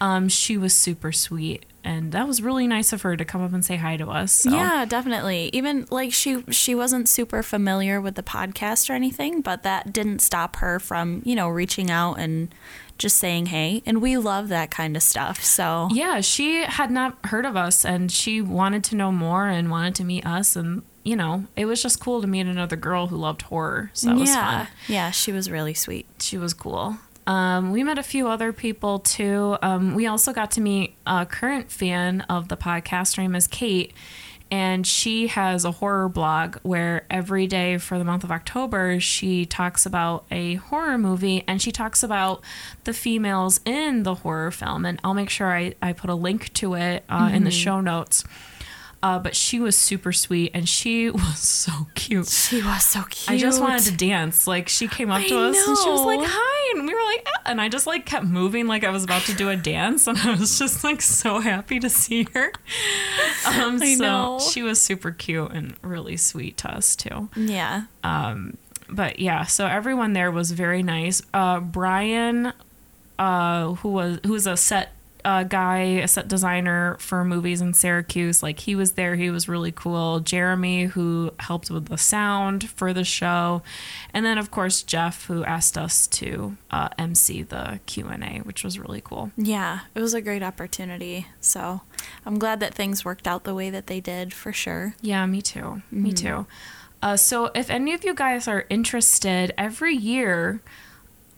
um, 0.00 0.28
she 0.28 0.56
was 0.56 0.74
super 0.74 1.12
sweet 1.12 1.64
and 1.84 2.12
that 2.12 2.26
was 2.26 2.42
really 2.42 2.66
nice 2.66 2.92
of 2.92 3.02
her 3.02 3.16
to 3.16 3.24
come 3.24 3.42
up 3.42 3.52
and 3.52 3.64
say 3.64 3.76
hi 3.76 3.96
to 3.96 4.08
us 4.08 4.32
so. 4.32 4.50
Yeah, 4.50 4.84
definitely. 4.84 5.50
Even 5.52 5.86
like 5.90 6.12
she 6.12 6.42
she 6.50 6.74
wasn't 6.74 7.08
super 7.08 7.42
familiar 7.42 8.00
with 8.00 8.14
the 8.14 8.22
podcast 8.22 8.88
or 8.88 8.94
anything, 8.94 9.40
but 9.42 9.62
that 9.62 9.92
didn't 9.92 10.20
stop 10.20 10.56
her 10.56 10.78
from, 10.78 11.22
you 11.24 11.34
know, 11.34 11.48
reaching 11.48 11.90
out 11.90 12.14
and 12.14 12.54
just 12.98 13.16
saying 13.16 13.46
hey. 13.46 13.82
And 13.84 14.00
we 14.00 14.16
love 14.16 14.48
that 14.48 14.70
kind 14.70 14.96
of 14.96 15.02
stuff. 15.02 15.42
So, 15.42 15.88
Yeah, 15.92 16.20
she 16.20 16.62
had 16.62 16.90
not 16.90 17.18
heard 17.26 17.44
of 17.44 17.56
us 17.56 17.84
and 17.84 18.10
she 18.12 18.40
wanted 18.40 18.84
to 18.84 18.96
know 18.96 19.10
more 19.10 19.48
and 19.48 19.70
wanted 19.70 19.94
to 19.96 20.04
meet 20.04 20.24
us. 20.24 20.54
And, 20.56 20.82
you 21.04 21.16
know, 21.16 21.44
it 21.56 21.64
was 21.64 21.82
just 21.82 22.00
cool 22.00 22.20
to 22.20 22.26
meet 22.26 22.46
another 22.46 22.76
girl 22.76 23.08
who 23.08 23.16
loved 23.16 23.42
horror. 23.42 23.90
So 23.92 24.08
that 24.08 24.16
was 24.16 24.30
yeah. 24.30 24.64
fun. 24.64 24.74
Yeah, 24.88 25.10
she 25.10 25.32
was 25.32 25.50
really 25.50 25.74
sweet. 25.74 26.06
She 26.20 26.38
was 26.38 26.54
cool. 26.54 26.96
Um, 27.26 27.70
we 27.70 27.84
met 27.84 27.98
a 27.98 28.02
few 28.02 28.28
other 28.28 28.52
people 28.52 28.98
too. 28.98 29.56
Um, 29.62 29.94
we 29.94 30.06
also 30.06 30.32
got 30.32 30.50
to 30.52 30.60
meet 30.60 30.94
a 31.06 31.24
current 31.26 31.70
fan 31.70 32.22
of 32.22 32.48
the 32.48 32.56
podcast. 32.56 33.16
Her 33.16 33.22
name 33.22 33.34
is 33.34 33.46
Kate, 33.46 33.92
and 34.50 34.86
she 34.86 35.28
has 35.28 35.64
a 35.64 35.70
horror 35.70 36.08
blog 36.08 36.56
where 36.62 37.06
every 37.08 37.46
day 37.46 37.78
for 37.78 37.96
the 37.96 38.04
month 38.04 38.24
of 38.24 38.30
October 38.30 39.00
she 39.00 39.46
talks 39.46 39.86
about 39.86 40.24
a 40.30 40.56
horror 40.56 40.98
movie 40.98 41.42
and 41.46 41.62
she 41.62 41.72
talks 41.72 42.02
about 42.02 42.42
the 42.84 42.92
females 42.92 43.60
in 43.64 44.02
the 44.02 44.16
horror 44.16 44.50
film. 44.50 44.84
And 44.84 45.00
I'll 45.04 45.14
make 45.14 45.30
sure 45.30 45.56
I, 45.56 45.74
I 45.80 45.92
put 45.92 46.10
a 46.10 46.14
link 46.14 46.52
to 46.54 46.74
it 46.74 47.04
uh, 47.08 47.30
in 47.32 47.44
the 47.44 47.50
show 47.50 47.80
notes. 47.80 48.24
Uh, 49.02 49.18
but 49.18 49.34
she 49.34 49.58
was 49.58 49.76
super 49.76 50.12
sweet 50.12 50.52
and 50.54 50.68
she 50.68 51.10
was 51.10 51.38
so 51.40 51.88
cute. 51.96 52.28
She 52.28 52.62
was 52.62 52.84
so 52.84 53.02
cute. 53.10 53.30
I 53.30 53.36
just 53.36 53.60
wanted 53.60 53.82
to 53.84 53.92
dance. 53.96 54.46
Like 54.46 54.68
she 54.68 54.86
came 54.86 55.10
up 55.10 55.22
to 55.26 55.34
I 55.34 55.48
us 55.50 55.56
and 55.56 55.76
she 55.78 55.90
was 55.90 56.02
like, 56.02 56.20
"Hi," 56.22 56.78
and 56.78 56.86
we 56.86 56.94
were 56.94 57.02
like, 57.02 57.26
"Ah," 57.36 57.42
and 57.46 57.60
I 57.60 57.68
just 57.68 57.86
like 57.86 58.06
kept 58.06 58.26
moving 58.26 58.68
like 58.68 58.84
I 58.84 58.90
was 58.90 59.02
about 59.02 59.22
to 59.22 59.34
do 59.34 59.48
a 59.48 59.56
dance, 59.56 60.06
and 60.06 60.16
I 60.24 60.36
was 60.36 60.56
just 60.58 60.84
like 60.84 61.02
so 61.02 61.40
happy 61.40 61.80
to 61.80 61.90
see 61.90 62.28
her. 62.34 62.52
Um, 63.44 63.82
I 63.82 63.94
so 63.96 64.04
know. 64.04 64.38
she 64.38 64.62
was 64.62 64.80
super 64.80 65.10
cute 65.10 65.50
and 65.50 65.74
really 65.82 66.16
sweet 66.16 66.56
to 66.58 66.70
us 66.72 66.94
too. 66.94 67.28
Yeah. 67.36 67.84
Um, 68.04 68.56
But 68.88 69.18
yeah, 69.18 69.44
so 69.46 69.66
everyone 69.66 70.12
there 70.12 70.30
was 70.30 70.52
very 70.52 70.82
nice. 70.84 71.22
Uh, 71.34 71.58
Brian, 71.58 72.52
uh, 73.18 73.72
who 73.74 73.88
was 73.88 74.20
who's 74.24 74.46
a 74.46 74.56
set 74.56 74.92
uh, 75.24 75.44
guy, 75.44 75.78
a 75.78 76.08
set 76.08 76.28
designer 76.28 76.96
for 76.98 77.24
movies 77.24 77.60
in 77.60 77.74
Syracuse. 77.74 78.42
Like 78.42 78.60
he 78.60 78.74
was 78.74 78.92
there. 78.92 79.16
He 79.16 79.30
was 79.30 79.48
really 79.48 79.72
cool. 79.72 80.20
Jeremy, 80.20 80.84
who 80.84 81.32
helped 81.38 81.70
with 81.70 81.86
the 81.86 81.98
sound 81.98 82.68
for 82.70 82.92
the 82.92 83.04
show, 83.04 83.62
and 84.12 84.24
then 84.24 84.38
of 84.38 84.50
course 84.50 84.82
Jeff, 84.82 85.26
who 85.26 85.44
asked 85.44 85.78
us 85.78 86.06
to 86.08 86.56
uh, 86.70 86.88
MC 86.98 87.42
the 87.42 87.80
Q 87.86 88.08
and 88.08 88.24
A, 88.24 88.38
which 88.40 88.64
was 88.64 88.78
really 88.78 89.00
cool. 89.00 89.30
Yeah, 89.36 89.80
it 89.94 90.00
was 90.00 90.14
a 90.14 90.20
great 90.20 90.42
opportunity. 90.42 91.26
So 91.40 91.82
I'm 92.26 92.38
glad 92.38 92.60
that 92.60 92.74
things 92.74 93.04
worked 93.04 93.26
out 93.26 93.44
the 93.44 93.54
way 93.54 93.70
that 93.70 93.86
they 93.86 94.00
did 94.00 94.32
for 94.32 94.52
sure. 94.52 94.94
Yeah, 95.00 95.24
me 95.26 95.42
too. 95.42 95.82
Me 95.90 96.12
too. 96.12 96.46
Uh, 97.02 97.16
so, 97.16 97.50
if 97.54 97.68
any 97.68 97.92
of 97.92 98.04
you 98.04 98.14
guys 98.14 98.46
are 98.46 98.64
interested, 98.70 99.52
every 99.58 99.94
year 99.94 100.60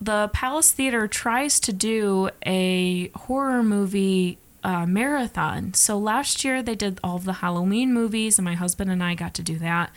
the 0.00 0.28
Palace 0.32 0.70
Theater 0.70 1.08
tries 1.08 1.60
to 1.60 1.72
do 1.72 2.30
a 2.44 3.08
horror 3.10 3.62
movie 3.62 4.38
uh, 4.64 4.86
marathon. 4.86 5.74
So, 5.74 5.98
last 5.98 6.42
year 6.44 6.62
they 6.62 6.74
did 6.74 6.98
all 7.04 7.16
of 7.16 7.24
the 7.24 7.34
Halloween 7.34 7.92
movies, 7.92 8.38
and 8.38 8.44
my 8.44 8.54
husband 8.54 8.90
and 8.90 9.02
I 9.04 9.14
got 9.14 9.34
to 9.34 9.42
do 9.42 9.58
that. 9.58 9.92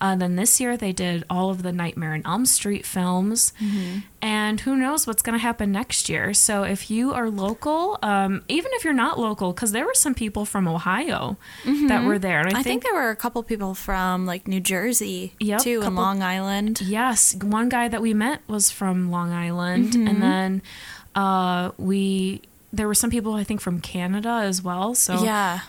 Uh, 0.00 0.14
then 0.14 0.36
this 0.36 0.60
year 0.60 0.76
they 0.76 0.92
did 0.92 1.24
all 1.30 1.50
of 1.50 1.62
the 1.62 1.72
Nightmare 1.72 2.12
on 2.12 2.22
Elm 2.26 2.46
Street 2.46 2.84
films. 2.84 3.52
And 4.22 4.60
who 4.60 4.76
knows 4.76 5.06
what's 5.06 5.22
going 5.22 5.32
to 5.38 5.42
happen 5.42 5.72
next 5.72 6.10
year. 6.10 6.34
So, 6.34 6.62
if 6.64 6.90
you 6.90 7.14
are 7.14 7.30
local, 7.30 7.98
um, 8.02 8.42
even 8.48 8.70
if 8.74 8.84
you're 8.84 8.92
not 8.92 9.18
local, 9.18 9.52
because 9.54 9.72
there 9.72 9.86
were 9.86 9.94
some 9.94 10.14
people 10.14 10.44
from 10.44 10.68
Ohio 10.68 11.38
that 11.64 12.04
were 12.04 12.18
there. 12.18 12.40
And 12.40 12.56
I 12.56 12.62
think 12.62 12.82
there 12.82 12.94
were 12.94 13.08
a 13.10 13.16
couple 13.16 13.42
people 13.42 13.74
from 13.74 14.26
like 14.26 14.46
New 14.46 14.60
Jersey 14.60 15.34
Yep, 15.40 15.60
too, 15.62 15.80
and 15.82 15.96
Long 15.96 16.22
Island. 16.22 16.82
Yes, 16.82 17.34
one 17.36 17.70
guy 17.70 17.88
that 17.88 18.02
we 18.02 18.12
met 18.12 18.42
was 18.46 18.70
from 18.70 19.10
Long 19.10 19.32
Island, 19.32 19.94
and 19.94 20.22
then 20.22 20.62
uh, 21.14 21.70
we 21.78 22.42
there 22.72 22.86
were 22.86 22.94
some 22.94 23.10
people 23.10 23.34
I 23.34 23.44
think 23.44 23.60
from 23.60 23.80
Canada 23.80 24.28
as 24.44 24.62
well. 24.62 24.94
So 24.94 25.22
Yeah, 25.24 25.60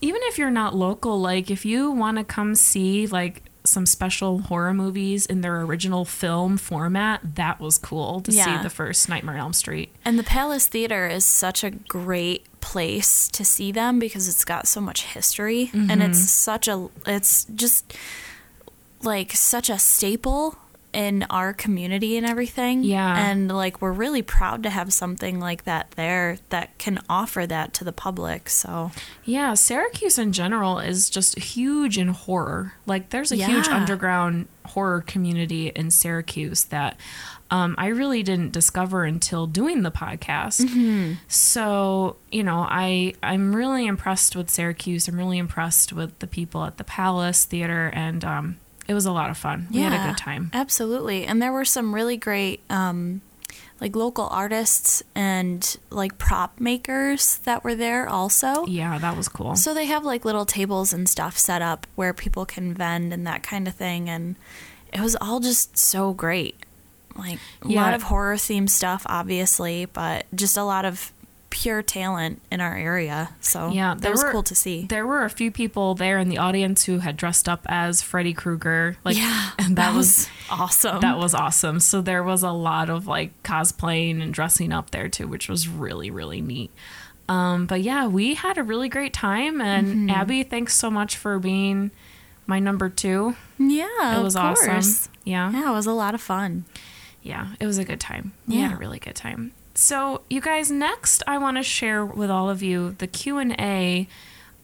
even 0.00 0.20
if 0.24 0.38
you're 0.38 0.50
not 0.50 0.74
local, 0.74 1.20
like 1.20 1.50
if 1.50 1.64
you 1.64 1.90
want 1.90 2.18
to 2.18 2.24
come 2.24 2.54
see 2.54 3.06
like 3.06 3.42
some 3.64 3.84
special 3.86 4.38
horror 4.42 4.72
movies 4.72 5.26
in 5.26 5.40
their 5.42 5.60
original 5.62 6.04
film 6.04 6.56
format, 6.56 7.34
that 7.34 7.60
was 7.60 7.76
cool 7.76 8.20
to 8.20 8.32
Yeah. 8.32 8.44
see 8.58 8.62
the 8.62 8.70
first 8.70 9.08
Nightmare 9.08 9.34
on 9.34 9.40
Elm 9.40 9.52
Street. 9.52 9.90
and 10.04 10.18
the 10.18 10.22
Palace 10.22 10.66
Theater 10.66 11.06
is 11.06 11.24
such 11.24 11.62
a 11.64 11.70
great 11.70 12.46
place 12.60 13.28
to 13.28 13.44
see 13.44 13.70
them 13.72 13.98
because 13.98 14.28
it's 14.28 14.44
got 14.44 14.66
so 14.66 14.80
much 14.80 15.02
history 15.04 15.70
and 15.72 15.90
Mm-hmm. 15.90 16.02
it's 16.02 16.30
such 16.30 16.66
a 16.68 16.88
it's 17.06 17.44
just 17.54 17.92
like 19.02 19.32
such 19.32 19.68
a 19.70 19.78
staple 19.78 20.56
in 20.92 21.24
our 21.28 21.52
community 21.52 22.16
and 22.16 22.26
everything. 22.26 22.82
Yeah. 22.82 23.30
And 23.30 23.48
like 23.48 23.82
we're 23.82 23.92
really 23.92 24.22
proud 24.22 24.62
to 24.62 24.70
have 24.70 24.92
something 24.92 25.38
like 25.38 25.64
that 25.64 25.92
there 25.92 26.38
that 26.48 26.78
can 26.78 27.00
offer 27.08 27.46
that 27.46 27.74
to 27.74 27.84
the 27.84 27.92
public. 27.92 28.48
So 28.48 28.90
Yeah, 29.24 29.54
Syracuse 29.54 30.18
in 30.18 30.32
general 30.32 30.78
is 30.78 31.10
just 31.10 31.38
huge 31.38 31.98
in 31.98 32.08
horror. 32.08 32.74
Like, 32.86 33.10
there's 33.10 33.32
a 33.32 33.36
huge 33.36 33.68
underground 33.68 34.48
horror 34.64 35.02
community 35.02 35.68
in 35.68 35.90
Syracuse 35.90 36.64
that 36.64 36.98
um, 37.50 37.74
I 37.78 37.88
really 37.88 38.22
didn't 38.22 38.52
discover 38.52 39.04
until 39.04 39.46
doing 39.46 39.82
the 39.82 39.90
podcast. 39.90 40.60
Mm-hmm. 40.60 41.14
So, 41.28 42.16
you 42.30 42.42
know, 42.42 42.66
I 42.68 43.14
I'm 43.22 43.54
really 43.54 43.86
impressed 43.86 44.36
with 44.36 44.50
Syracuse. 44.50 45.08
I'm 45.08 45.16
really 45.16 45.38
impressed 45.38 45.92
with 45.92 46.18
the 46.18 46.26
people 46.26 46.64
at 46.64 46.76
the 46.76 46.84
Palace 46.84 47.44
Theater, 47.44 47.90
and 47.94 48.24
um, 48.24 48.60
it 48.88 48.94
was 48.94 49.06
a 49.06 49.12
lot 49.12 49.30
of 49.30 49.36
fun. 49.36 49.68
We 49.70 49.80
had 49.80 49.92
a 49.92 50.08
good 50.08 50.16
time. 50.18 50.50
Absolutely. 50.52 51.24
And 51.26 51.40
there 51.40 51.52
were 51.52 51.64
some 51.64 51.94
really 51.94 52.16
great 52.16 52.60
um 52.70 53.20
like 53.80 53.94
local 53.94 54.26
artists 54.32 55.04
and 55.14 55.76
like 55.90 56.18
prop 56.18 56.58
makers 56.58 57.38
that 57.44 57.62
were 57.62 57.76
there 57.76 58.08
also. 58.08 58.66
Yeah, 58.66 58.98
that 58.98 59.16
was 59.16 59.28
cool. 59.28 59.54
So 59.54 59.72
they 59.72 59.84
have 59.86 60.04
like 60.04 60.24
little 60.24 60.44
tables 60.44 60.92
and 60.92 61.08
stuff 61.08 61.38
set 61.38 61.62
up 61.62 61.86
where 61.94 62.12
people 62.12 62.44
can 62.44 62.74
vend 62.74 63.12
and 63.12 63.24
that 63.26 63.44
kind 63.44 63.68
of 63.68 63.74
thing 63.74 64.08
and 64.10 64.34
it 64.92 65.00
was 65.00 65.16
all 65.20 65.38
just 65.38 65.76
so 65.78 66.12
great. 66.12 66.56
Like 67.16 67.38
a 67.62 67.68
Yeah. 67.68 67.82
lot 67.84 67.94
of 67.94 68.02
horror 68.04 68.34
themed 68.36 68.70
stuff 68.70 69.02
obviously, 69.06 69.84
but 69.84 70.26
just 70.34 70.56
a 70.56 70.64
lot 70.64 70.84
of 70.84 71.12
pure 71.50 71.82
talent 71.82 72.42
in 72.52 72.60
our 72.60 72.76
area. 72.76 73.30
So 73.40 73.70
Yeah, 73.70 73.94
that 73.94 74.10
was 74.10 74.22
were- 74.22 74.32
cool 74.32 74.42
to 74.44 74.54
see. 74.54 74.84
There 74.86 75.06
were 75.06 75.24
a 75.24 75.30
few 75.30 75.50
people 75.50 75.94
there 75.94 76.18
in 76.18 76.28
the 76.28 76.38
audience 76.38 76.84
who 76.84 76.98
had 76.98 77.16
dressed 77.16 77.48
up 77.48 77.62
as 77.66 78.02
Freddy 78.02 78.34
Krueger. 78.34 78.96
Like, 79.04 79.16
yeah, 79.16 79.50
and 79.58 79.76
that, 79.76 79.94
was 79.94 80.28
awesome. 80.50 81.00
that 81.00 81.16
was 81.18 81.34
awesome. 81.34 81.80
So 81.80 82.00
there 82.02 82.22
was 82.22 82.42
a 82.42 82.50
lot 82.52 82.90
of 82.90 83.06
like 83.06 83.42
cosplaying 83.42 84.22
and 84.22 84.32
dressing 84.34 84.72
up 84.72 84.90
there 84.90 85.08
too, 85.08 85.26
which 85.26 85.48
was 85.48 85.68
really 85.68 86.10
really 86.10 86.40
neat. 86.40 86.70
Um, 87.28 87.66
but 87.66 87.82
yeah, 87.82 88.06
we 88.06 88.34
had 88.34 88.56
a 88.58 88.62
really 88.62 88.88
great 88.88 89.12
time, 89.12 89.60
and 89.60 89.86
Mm-hmm. 89.86 90.10
Abby, 90.10 90.42
thanks 90.42 90.74
so 90.74 90.90
much 90.90 91.16
for 91.16 91.38
being 91.38 91.90
my 92.46 92.58
number 92.58 92.88
two. 92.88 93.36
yeah, 93.58 94.18
It 94.18 94.22
was 94.22 94.34
of 94.36 94.42
awesome. 94.44 95.10
Yeah, 95.24 95.50
Yeah, 95.52 95.68
it 95.70 95.72
was 95.74 95.86
a 95.86 95.92
lot 95.92 96.14
of 96.14 96.20
fun. 96.22 96.64
yeah, 97.22 97.48
it 97.60 97.66
was 97.66 97.76
a 97.76 97.84
good 97.84 98.00
time. 98.00 98.32
We 98.46 98.56
had 98.60 98.72
a 98.72 98.76
really 98.76 98.98
good 98.98 99.14
time. 99.14 99.52
So, 99.80 100.22
you 100.28 100.40
guys, 100.40 100.72
next 100.72 101.22
I 101.28 101.38
want 101.38 101.56
to 101.56 101.62
share 101.62 102.04
with 102.04 102.30
all 102.32 102.50
of 102.50 102.64
you 102.64 102.96
the 102.98 103.06
Q 103.06 103.38
and 103.38 103.52
A 103.60 104.08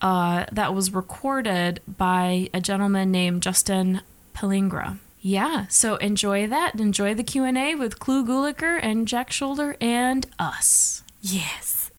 uh, 0.01 0.43
that 0.51 0.73
was 0.73 0.93
recorded 0.93 1.79
by 1.87 2.49
a 2.53 2.59
gentleman 2.59 3.11
named 3.11 3.41
Justin 3.41 4.01
Pelingra. 4.35 4.97
Yeah, 5.21 5.67
so 5.67 5.95
enjoy 5.95 6.47
that. 6.47 6.77
Enjoy 6.77 7.13
the 7.13 7.23
Q 7.23 7.45
and 7.45 7.57
A 7.57 7.75
with 7.75 7.97
Clu 7.97 8.25
Gulager 8.25 8.77
and 8.83 9.07
Jack 9.07 9.31
Sholder 9.31 9.77
and 9.79 10.27
us. 10.37 11.01
Yes. 11.21 11.91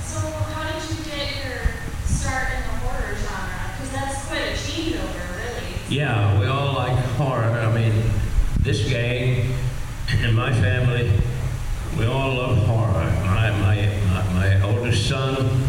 So, 0.00 0.18
how 0.18 0.72
did 0.72 0.88
you 0.88 1.04
get 1.04 1.44
your 1.44 1.60
start 2.06 2.48
in 2.54 2.62
the 2.62 2.76
horror 2.78 3.14
genre? 3.14 3.72
Because 3.76 3.92
that's 3.92 4.26
quite 4.26 4.40
a 4.40 4.54
changeover, 4.54 5.36
really. 5.36 5.94
Yeah, 5.94 6.40
we 6.40 6.46
all 6.46 6.72
like 6.72 6.96
horror. 7.18 7.44
I 7.44 7.70
mean, 7.74 8.10
this 8.60 8.88
gang 8.88 9.52
and 10.08 10.34
my 10.34 10.50
family, 10.54 11.12
we 11.98 12.06
all 12.06 12.34
love 12.34 12.58
horror. 12.58 13.10
My, 13.24 13.50
my, 13.58 14.32
my, 14.32 14.62
oldest 14.62 15.08
son, 15.08 15.64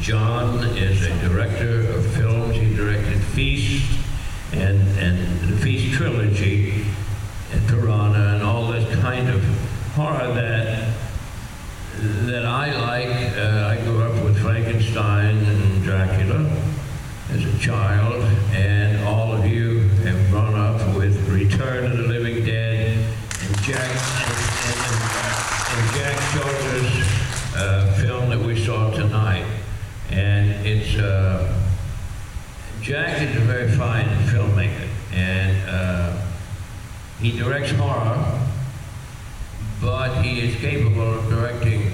John, 0.00 0.64
is 0.76 1.02
a 1.06 1.28
director 1.28 1.90
of 1.92 2.06
films. 2.14 2.56
He 2.56 2.74
directed 2.74 3.20
Feast 3.20 3.84
and, 4.52 4.80
and 4.98 5.40
the 5.42 5.56
Feast 5.58 5.94
trilogy 5.96 6.86
and 7.52 7.68
Piranha 7.68 8.36
and 8.36 8.42
all 8.42 8.68
this 8.68 8.88
kind 9.00 9.28
of 9.28 9.44
horror 9.94 10.32
that 10.34 10.94
that 12.00 12.46
I 12.46 12.72
like. 12.80 13.36
Uh, 13.36 13.66
I 13.68 13.84
grew 13.84 14.02
up 14.02 14.24
with 14.24 14.40
Frankenstein 14.40 15.36
and 15.36 15.82
Dracula 15.82 16.50
as 17.30 17.44
a 17.44 17.58
child, 17.58 17.99
directs 37.60 37.78
horror, 37.78 38.40
but 39.80 40.22
he 40.22 40.40
is 40.40 40.56
capable 40.60 41.12
of 41.14 41.28
directing 41.28 41.92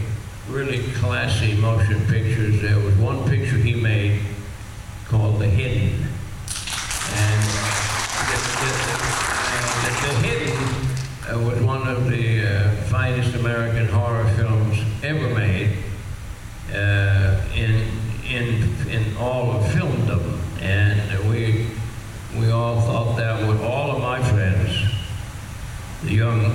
really 0.49 0.82
classy 0.94 1.54
motion 1.56 2.06
pictures. 2.06 2.62
There 2.62 2.78
was 2.78 2.94
one 2.96 3.28
picture 3.28 3.35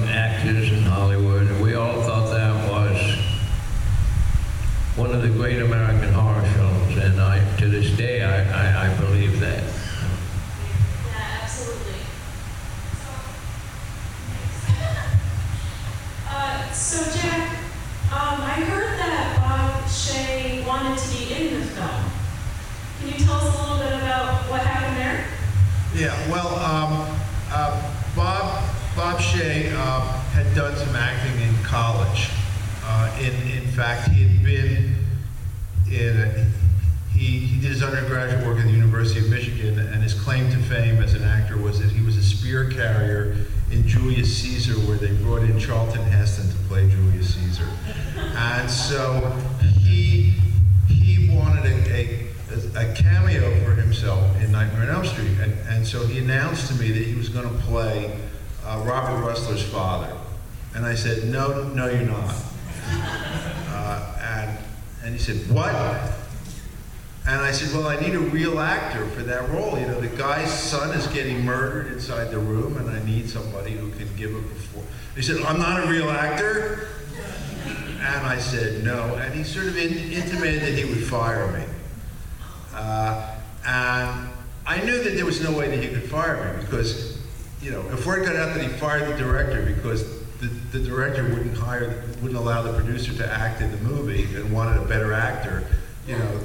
actors 0.09 0.71
in 0.71 0.83
Hollywood, 0.83 1.47
and 1.47 1.61
we 1.61 1.73
all 1.75 2.01
thought 2.03 2.29
that 2.31 2.69
was 2.69 3.17
one 4.95 5.11
of 5.11 5.21
the 5.21 5.29
great 5.29 5.61
American 5.61 6.11
horror 6.13 6.41
films. 6.53 6.97
And 6.97 7.19
I, 7.19 7.39
to 7.57 7.67
this 7.67 7.91
day, 7.97 8.23
I, 8.23 8.41
I, 8.41 8.87
I 8.87 8.93
believe 8.97 9.39
that. 9.39 9.63
Yeah, 11.07 11.39
absolutely. 11.41 11.93
Uh, 16.29 16.71
so 16.71 17.03
Jack, 17.17 17.57
um, 18.11 18.41
I 18.41 18.59
heard 18.67 18.99
that 18.99 19.37
Bob 19.37 19.83
Shaye 19.89 20.65
wanted 20.67 20.97
to 20.97 21.17
be 21.17 21.33
in 21.33 21.59
the 21.59 21.65
film. 21.65 22.03
Can 22.99 23.07
you 23.07 23.25
tell 23.25 23.35
us 23.37 23.57
a 23.57 23.61
little 23.61 23.77
bit 23.77 23.93
about 24.01 24.49
what 24.49 24.61
happened 24.61 24.97
there? 24.97 25.25
Yeah, 25.93 26.31
well, 26.31 26.55
um, 26.55 27.17
uh, 27.51 27.93
Bob 28.15 28.63
Bob 28.95 29.19
Shaye 29.19 29.73
uh, 29.73 30.01
had 30.31 30.53
done 30.53 30.75
some 30.75 30.95
acting 30.95 31.41
in 31.41 31.53
college. 31.63 32.29
Uh, 32.83 33.17
in 33.19 33.33
in 33.51 33.67
fact, 33.71 34.09
he 34.09 34.23
had 34.23 34.43
been 34.43 34.95
in. 35.89 36.21
A, 36.21 36.51
he, 37.13 37.39
he 37.39 37.61
did 37.61 37.71
his 37.71 37.83
undergraduate 37.83 38.45
work 38.45 38.57
at 38.57 38.65
the 38.65 38.71
University 38.71 39.19
of 39.19 39.29
Michigan, 39.29 39.77
and 39.79 40.01
his 40.01 40.13
claim 40.13 40.49
to 40.51 40.57
fame 40.57 40.97
as 41.03 41.13
an 41.13 41.23
actor 41.23 41.57
was 41.57 41.79
that 41.79 41.91
he 41.91 42.03
was 42.03 42.17
a 42.17 42.23
spear 42.23 42.69
carrier 42.69 43.35
in 43.69 43.85
Julius 43.87 44.35
Caesar, 44.37 44.73
where 44.87 44.97
they 44.97 45.11
brought 45.23 45.43
in 45.43 45.59
Charlton 45.59 46.01
Heston 46.03 46.49
to 46.49 46.55
play 46.67 46.89
Julius 46.89 47.35
Caesar. 47.35 47.67
And 48.71 48.79
so 48.79 49.37
he 49.83 50.33
he 50.87 51.35
wanted 51.35 51.65
a, 51.65 52.25
a 52.53 52.91
a 52.91 52.93
cameo 52.93 53.53
for 53.65 53.73
himself 53.73 54.41
in 54.41 54.53
Nightmare 54.53 54.83
on 54.83 54.95
Elm 54.95 55.05
Street, 55.05 55.37
and, 55.41 55.53
and 55.67 55.85
so 55.85 56.07
he 56.07 56.19
announced 56.19 56.69
to 56.69 56.75
me 56.75 56.89
that 56.89 57.03
he 57.03 57.13
was 57.15 57.27
going 57.27 57.49
to 57.49 57.63
play 57.65 58.17
uh, 58.63 58.81
Robert 58.87 59.27
Rusler's 59.27 59.61
father, 59.61 60.15
and 60.73 60.85
I 60.85 60.95
said, 60.95 61.25
"No, 61.25 61.67
no, 61.73 61.89
you're 61.89 62.03
not." 62.03 62.33
Uh, 63.73 64.17
and 64.21 64.57
and 65.03 65.13
he 65.15 65.19
said, 65.19 65.35
"What?" 65.53 65.73
And 67.27 67.41
I 67.41 67.51
said, 67.51 67.75
"Well, 67.75 67.89
I 67.89 67.99
need 67.99 68.15
a 68.15 68.19
real 68.19 68.61
actor 68.61 69.05
for 69.07 69.23
that 69.23 69.49
role. 69.49 69.77
You 69.77 69.87
know, 69.87 69.99
the 69.99 70.15
guy's 70.15 70.49
son 70.49 70.97
is 70.97 71.07
getting 71.07 71.43
murdered 71.43 71.91
inside 71.91 72.31
the 72.31 72.39
room, 72.39 72.77
and 72.77 72.89
I 72.89 73.03
need 73.03 73.29
somebody 73.29 73.71
who 73.71 73.91
can 73.91 74.15
give 74.15 74.33
a 74.33 74.39
before." 74.39 74.83
He 75.15 75.21
said, 75.21 75.41
"I'm 75.41 75.59
not 75.59 75.83
a 75.83 75.91
real 75.91 76.09
actor." 76.09 76.87
And 78.01 78.25
I 78.25 78.39
said, 78.39 78.83
"No," 78.83 79.15
and 79.15 79.31
he 79.33 79.43
sort 79.43 79.67
of 79.67 79.77
in, 79.77 79.93
intimated 80.11 80.63
that 80.63 80.73
he 80.73 80.85
would 80.85 81.03
fire 81.03 81.51
me. 81.51 81.63
Uh, 82.73 83.35
and 83.63 84.29
I 84.65 84.81
knew 84.83 85.03
that 85.03 85.11
there 85.11 85.25
was 85.25 85.39
no 85.41 85.55
way 85.55 85.69
that 85.69 85.83
he 85.83 85.89
could 85.89 86.09
fire 86.09 86.55
me 86.57 86.63
because, 86.63 87.19
you 87.61 87.69
know, 87.69 87.81
if 87.91 88.05
word 88.05 88.25
got 88.25 88.35
out 88.35 88.55
that 88.55 88.63
he 88.63 88.69
fired 88.69 89.07
the 89.07 89.17
director 89.17 89.63
because 89.63 90.19
the, 90.39 90.47
the 90.71 90.79
director 90.79 91.23
wouldn't 91.23 91.55
hire, 91.55 92.03
wouldn't 92.21 92.39
allow 92.39 92.63
the 92.63 92.73
producer 92.73 93.13
to 93.13 93.31
act 93.31 93.61
in 93.61 93.69
the 93.69 93.77
movie 93.77 94.23
and 94.35 94.51
wanted 94.51 94.81
a 94.81 94.85
better 94.85 95.13
actor, 95.13 95.63
you 96.07 96.17
know, 96.17 96.39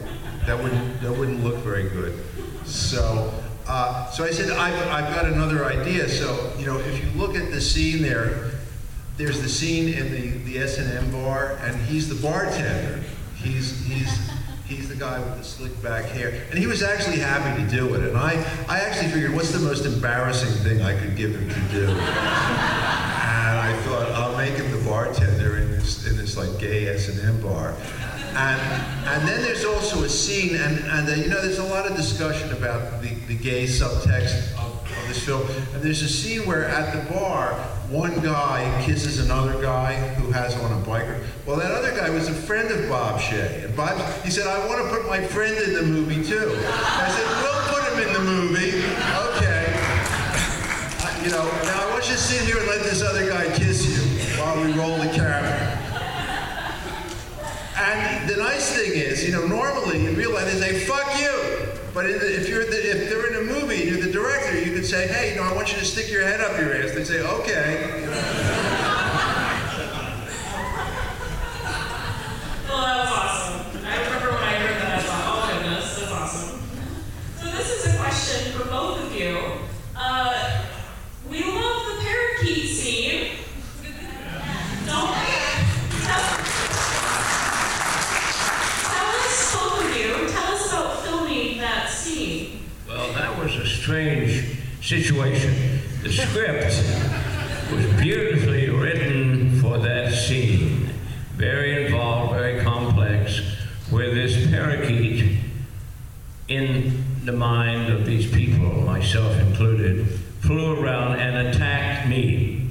that 0.44 0.62
wouldn't 0.62 1.00
that 1.00 1.12
wouldn't 1.12 1.42
look 1.42 1.56
very 1.58 1.88
good. 1.88 2.23
So. 2.66 3.32
Uh, 3.69 4.08
so 4.12 4.23
I 4.25 4.30
said, 4.30 4.49
I've, 4.50 4.80
I've 4.90 5.12
got 5.12 5.25
another 5.25 5.64
idea. 5.64 6.08
So, 6.08 6.52
you 6.56 6.66
know, 6.66 6.78
if 6.78 7.02
you 7.02 7.10
look 7.19 7.34
at 7.34 7.50
the 7.50 7.60
scene 7.60 8.00
there, 8.00 8.52
there's 9.16 9.40
the 9.40 9.48
scene 9.48 9.92
in 9.94 10.10
the, 10.12 10.28
the 10.50 10.58
S&M 10.58 11.10
bar, 11.10 11.58
and 11.62 11.76
he's 11.82 12.08
the 12.08 12.20
bartender. 12.26 13.02
He's, 13.36 13.84
he's, 13.86 14.30
He's 14.68 14.88
the 14.88 14.96
guy 14.96 15.20
with 15.20 15.38
the 15.38 15.44
slick 15.44 15.80
back 15.80 16.06
hair. 16.06 16.42
And 16.50 16.58
he 16.58 16.66
was 16.66 16.82
actually 16.82 17.18
happy 17.18 17.62
to 17.62 17.70
do 17.70 17.94
it. 17.94 18.02
And 18.02 18.18
I, 18.18 18.32
I 18.68 18.80
actually 18.80 19.12
figured, 19.12 19.32
what's 19.32 19.52
the 19.52 19.60
most 19.60 19.84
embarrassing 19.84 20.50
thing 20.64 20.82
I 20.82 20.98
could 20.98 21.16
give 21.16 21.36
him 21.36 21.48
to 21.48 21.60
do? 21.70 21.86
and 21.86 21.98
I 23.60 23.80
thought, 23.84 24.10
I'll 24.10 24.36
make 24.36 24.54
him 24.54 24.68
the 24.72 24.84
bartender 24.84 25.58
in 25.58 25.70
this, 25.70 26.04
in 26.08 26.16
this 26.16 26.36
like 26.36 26.58
gay 26.58 26.88
S&M 26.88 27.40
bar. 27.42 27.76
And, 28.34 28.60
and 29.06 29.28
then 29.28 29.40
there's 29.40 29.64
also 29.64 30.02
a 30.02 30.08
scene, 30.08 30.56
and, 30.56 30.78
and 30.80 31.08
uh, 31.08 31.14
you 31.14 31.28
know, 31.28 31.40
there's 31.40 31.58
a 31.58 31.64
lot 31.64 31.88
of 31.88 31.96
discussion 31.96 32.50
about 32.52 33.00
the, 33.00 33.14
the 33.28 33.36
gay 33.36 33.64
subtext 33.64 34.52
this 35.08 35.25
film. 35.25 35.47
And 35.75 35.82
there's 35.82 36.02
a 36.02 36.08
scene 36.08 36.47
where 36.47 36.64
at 36.64 36.92
the 36.92 37.12
bar, 37.12 37.54
one 37.88 38.19
guy 38.21 38.82
kisses 38.84 39.19
another 39.25 39.60
guy 39.62 39.95
who 40.14 40.30
has 40.32 40.56
on 40.56 40.73
a 40.73 40.84
biker. 40.84 41.23
Well, 41.47 41.56
that 41.56 41.71
other 41.71 41.95
guy 41.97 42.10
was 42.10 42.28
a 42.28 42.34
friend 42.34 42.71
of 42.71 42.88
Bob 42.88 43.21
Shaye. 43.21 43.64
And 43.64 43.76
Bob, 43.76 43.99
he 44.25 44.30
said, 44.30 44.47
I 44.47 44.66
want 44.66 44.82
to 44.82 44.88
put 44.97 45.06
my 45.06 45.25
friend 45.25 45.56
in 45.56 45.75
the 45.75 45.82
movie 45.82 46.25
too. 46.25 46.56
I 46.66 47.08
said, 47.10 47.26
we'll 47.42 47.62
put 47.73 47.84
him 47.92 48.06
in 48.06 48.12
the 48.12 48.30
movie. 48.30 48.82
Okay. 49.30 49.73
You 51.25 51.32
know, 51.32 51.45
now 51.64 51.88
I 51.88 51.90
want 51.90 52.06
you 52.08 52.14
to 52.14 52.21
sit 52.21 52.47
here 52.47 52.58
and 52.58 52.66
let 52.69 52.82
this 52.84 53.02
other 53.02 53.28
guy 53.28 53.47
kiss 53.56 53.84
you 53.84 54.40
while 54.40 54.64
we 54.64 54.73
roll 54.73 54.97
the 54.99 55.10
camera. 55.12 55.82
And 57.78 58.28
the 58.28 58.36
nice 58.36 58.75
thing 58.75 58.92
is, 58.92 59.25
you 59.26 59.32
know, 59.32 59.47
normally 59.47 60.06
in 60.06 60.14
real 60.16 60.32
life 60.32 60.45
they 60.47 60.58
say, 60.58 60.78
fuck 60.86 61.19
you. 61.19 61.46
But 61.97 62.04
if 62.11 62.47
you're 62.47 62.67
the, 62.67 62.76
if 62.76 63.09
they're 63.09 63.26
in 63.28 63.49
a 63.49 63.52
movie 63.54 63.80
and 63.80 63.91
you're 63.91 64.06
the 64.06 64.13
director, 64.13 64.61
you 64.61 64.75
could 64.75 64.85
say, 64.85 65.09
"Hey, 65.09 65.30
you 65.30 65.37
know, 65.37 65.45
I 65.45 65.54
want 65.54 65.73
you 65.73 65.78
to 65.78 65.85
stick 65.87 66.11
your 66.11 66.25
head 66.25 66.43
up 66.43 66.61
your 66.61 66.75
ass." 66.75 66.93
They 66.93 67.04
say, 67.04 67.23
"Okay." 67.23 68.04
well, 72.69 72.82
that 72.85 72.99
was 73.00 73.09
awesome. 73.17 73.80
I 73.87 73.97
remember 74.04 74.28
when 74.28 74.43
I 74.45 74.54
heard 74.61 74.76
that, 74.82 74.99
I 74.99 75.02
thought, 75.04 75.25
"Oh 75.25 75.41
goodness, 75.54 75.99
that's 75.99 76.13
awesome." 76.13 76.61
So 77.41 77.50
this 77.50 77.87
is 77.87 77.95
a 77.95 77.97
question 77.97 78.52
for 78.52 78.69
both 78.69 79.02
of 79.02 79.15
you. 79.19 79.41
Uh, 79.97 80.65
we 81.30 81.45
love 81.45 81.97
the 81.97 82.04
parakeet 82.04 82.76
scene. 82.76 83.30
Don't 84.85 85.15
tell, 86.04 86.25
tell 88.85 89.06
us, 89.17 89.54
both 89.54 89.82
of 89.82 89.97
you, 89.97 90.28
tell 90.28 90.52
us 90.52 90.71
about 90.71 91.02
filming 91.04 91.59
that 91.59 91.89
scene. 91.89 92.61
Well, 92.89 93.13
that 93.15 93.37
was 93.43 93.56
a 93.56 93.67
strange 93.86 94.44
situation. 94.82 95.78
The 96.02 96.10
script 96.10 96.75
was 97.72 97.86
beautifully 98.02 98.68
written 98.68 99.60
for 99.60 99.78
that 99.78 100.12
scene. 100.12 100.90
Very 101.36 101.86
involved, 101.86 102.32
very 102.32 102.64
complex, 102.64 103.42
where 103.90 104.12
this 104.12 104.50
parakeet, 104.50 105.38
in 106.49 107.04
the 107.25 107.30
mind 107.30 107.92
of 107.92 108.04
these 108.04 108.28
people, 108.28 108.72
myself 108.80 109.38
included, 109.38 110.08
flew 110.40 110.82
around 110.82 111.20
and 111.20 111.46
attacked 111.46 112.08
me. 112.08 112.68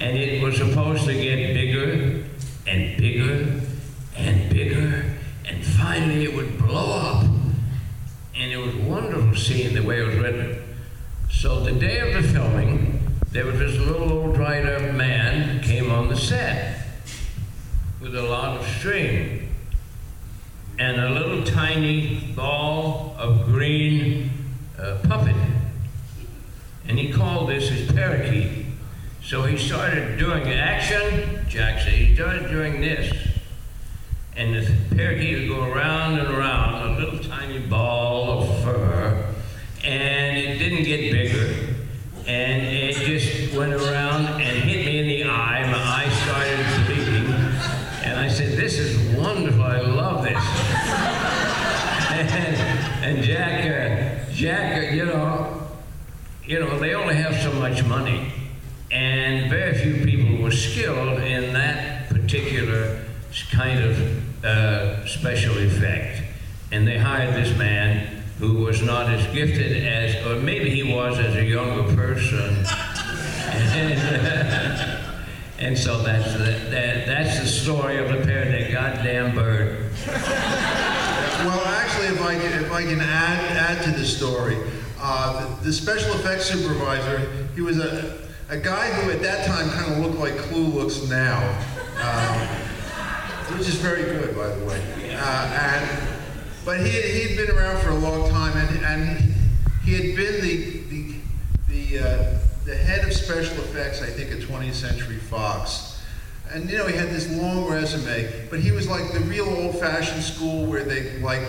And 0.00 0.18
it 0.18 0.42
was 0.42 0.56
supposed 0.56 1.04
to 1.04 1.12
get 1.12 1.54
bigger 1.54 2.24
and 2.66 2.96
bigger 2.96 3.60
and 4.16 4.50
bigger, 4.50 5.14
and 5.48 5.64
finally 5.64 6.24
it 6.24 6.34
would 6.34 6.58
blow 6.58 6.90
up. 6.90 7.39
And 8.40 8.50
it 8.50 8.56
was 8.56 8.74
wonderful 8.74 9.34
seeing 9.34 9.74
the 9.74 9.82
way 9.82 10.00
it 10.00 10.06
was 10.06 10.16
written. 10.16 10.62
So 11.30 11.60
the 11.60 11.72
day 11.72 11.98
of 12.00 12.22
the 12.22 12.26
filming, 12.26 12.98
there 13.32 13.44
was 13.44 13.58
this 13.58 13.78
little 13.78 14.10
old 14.10 14.34
dried 14.34 14.64
up 14.64 14.94
man 14.94 15.62
came 15.62 15.92
on 15.92 16.08
the 16.08 16.16
set 16.16 16.86
with 18.00 18.16
a 18.16 18.22
lot 18.22 18.56
of 18.56 18.66
string 18.66 19.54
and 20.78 20.98
a 20.98 21.10
little 21.10 21.44
tiny 21.44 22.32
ball 22.34 23.14
of 23.18 23.44
green 23.44 24.30
uh, 24.78 24.96
puppet. 25.06 25.36
And 26.88 26.98
he 26.98 27.12
called 27.12 27.50
this 27.50 27.68
his 27.68 27.92
parakeet. 27.92 28.64
So 29.22 29.42
he 29.42 29.58
started 29.58 30.18
doing 30.18 30.48
action, 30.48 31.44
Jack 31.46 31.82
said, 31.82 31.92
he 31.92 32.14
started 32.14 32.48
doing 32.48 32.80
this. 32.80 33.29
And 34.36 34.54
the 34.54 34.96
parakeet 34.96 35.40
would 35.40 35.48
go 35.48 35.64
around 35.64 36.18
and 36.18 36.28
around, 36.28 36.96
a 36.96 36.98
little 36.98 37.18
tiny 37.18 37.58
ball 37.58 38.42
of 38.42 38.62
fur, 38.62 39.34
and 39.84 40.38
it 40.38 40.58
didn't 40.58 40.84
get 40.84 41.12
bigger. 41.12 41.74
And 42.26 42.62
it 42.62 42.94
just 42.94 43.54
went 43.54 43.72
around 43.72 44.26
and 44.40 44.62
hit 44.64 44.86
me 44.86 45.00
in 45.00 45.06
the 45.06 45.30
eye. 45.30 45.66
My 45.70 45.78
eye 45.78 46.08
started 46.22 46.86
bleeding. 46.86 47.34
And 48.04 48.18
I 48.18 48.28
said, 48.28 48.56
This 48.56 48.78
is 48.78 49.16
wonderful. 49.16 49.62
I 49.62 49.80
love 49.80 50.22
this. 50.22 50.44
and, 52.10 52.56
and 53.04 53.24
Jack, 53.24 53.64
uh, 53.64 54.32
Jack, 54.32 54.76
uh, 54.76 54.94
you 54.94 55.06
know, 55.06 55.66
you 56.44 56.60
know, 56.60 56.78
they 56.78 56.94
only 56.94 57.14
have 57.14 57.36
so 57.42 57.52
much 57.52 57.84
money, 57.84 58.32
and 58.90 59.50
very 59.50 59.74
few 59.74 60.04
people 60.04 60.42
were 60.42 60.50
skilled 60.50 61.20
in 61.20 61.52
that 61.52 62.08
particular 62.08 63.04
kind 63.50 63.82
of 63.82 64.44
uh, 64.44 65.06
special 65.06 65.58
effect. 65.58 66.22
And 66.72 66.86
they 66.86 66.98
hired 66.98 67.34
this 67.34 67.56
man 67.56 68.22
who 68.38 68.64
was 68.64 68.82
not 68.82 69.10
as 69.10 69.26
gifted 69.34 69.84
as, 69.84 70.26
or 70.26 70.40
maybe 70.40 70.70
he 70.70 70.82
was 70.82 71.18
as 71.18 71.34
a 71.36 71.44
younger 71.44 71.94
person. 71.94 72.64
and, 75.58 75.76
so 75.76 76.02
that's 76.02 76.32
the, 76.32 76.38
that, 76.70 77.06
that's 77.06 77.38
the 77.40 77.46
story 77.46 77.98
of 77.98 78.08
the 78.08 78.24
pair 78.24 78.44
that 78.46 78.72
goddamn 78.72 79.34
bird. 79.34 79.90
Well, 81.44 81.64
actually, 81.66 82.08
if 82.08 82.20
I 82.20 82.34
if 82.34 82.70
I 82.72 82.82
can 82.82 83.00
add, 83.00 83.56
add 83.56 83.82
to 83.84 83.90
the 83.98 84.04
story, 84.04 84.56
uh, 85.00 85.56
the, 85.56 85.64
the 85.66 85.72
special 85.72 86.12
effects 86.14 86.46
supervisor, 86.46 87.30
he 87.54 87.62
was 87.62 87.78
a, 87.78 88.18
a 88.50 88.58
guy 88.58 88.88
who 88.92 89.10
at 89.10 89.22
that 89.22 89.46
time 89.46 89.70
kind 89.70 89.92
of 89.92 89.98
looked 89.98 90.18
like 90.18 90.36
Clu 90.36 90.64
looks 90.64 91.08
now, 91.08 91.40
um, 92.02 92.69
which 93.58 93.68
is 93.68 93.76
very 93.76 94.02
good, 94.04 94.36
by 94.36 94.48
the 94.48 94.64
way. 94.64 94.80
Uh, 95.14 95.18
and 95.18 96.08
but 96.64 96.80
he 96.80 96.92
had, 96.92 97.04
he'd 97.04 97.36
been 97.36 97.56
around 97.56 97.82
for 97.82 97.90
a 97.90 97.94
long 97.94 98.28
time, 98.30 98.56
and, 98.56 98.84
and 98.84 99.34
he 99.84 99.94
had 99.94 100.16
been 100.16 100.40
the 100.40 100.80
the 100.88 101.14
the, 101.68 101.98
uh, 101.98 102.38
the 102.64 102.76
head 102.76 103.06
of 103.06 103.12
special 103.12 103.56
effects, 103.58 104.02
I 104.02 104.06
think, 104.06 104.30
at 104.32 104.38
20th 104.38 104.74
Century 104.74 105.16
Fox. 105.16 106.02
And 106.52 106.68
you 106.68 106.78
know, 106.78 106.86
he 106.86 106.96
had 106.96 107.10
this 107.10 107.30
long 107.30 107.70
resume, 107.70 108.48
but 108.50 108.58
he 108.60 108.72
was 108.72 108.88
like 108.88 109.12
the 109.12 109.20
real 109.20 109.48
old-fashioned 109.48 110.22
school 110.22 110.66
where 110.66 110.82
they 110.82 111.18
like 111.20 111.42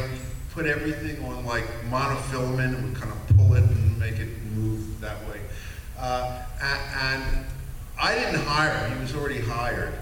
put 0.52 0.66
everything 0.66 1.24
on 1.26 1.46
like 1.46 1.66
monofilament 1.90 2.76
and 2.76 2.84
would 2.90 3.02
kind 3.02 3.12
of 3.12 3.38
pull 3.38 3.56
it 3.56 3.64
and 3.64 4.00
make 4.00 4.20
it 4.20 4.30
move 4.54 5.00
that 5.02 5.18
way. 5.28 5.40
Uh, 5.98 6.44
and, 6.62 7.26
and 7.26 7.46
I 8.00 8.16
didn't 8.16 8.42
hire 8.42 8.88
him; 8.88 8.98
he 8.98 9.02
was 9.02 9.16
already 9.16 9.40
hired. 9.40 9.94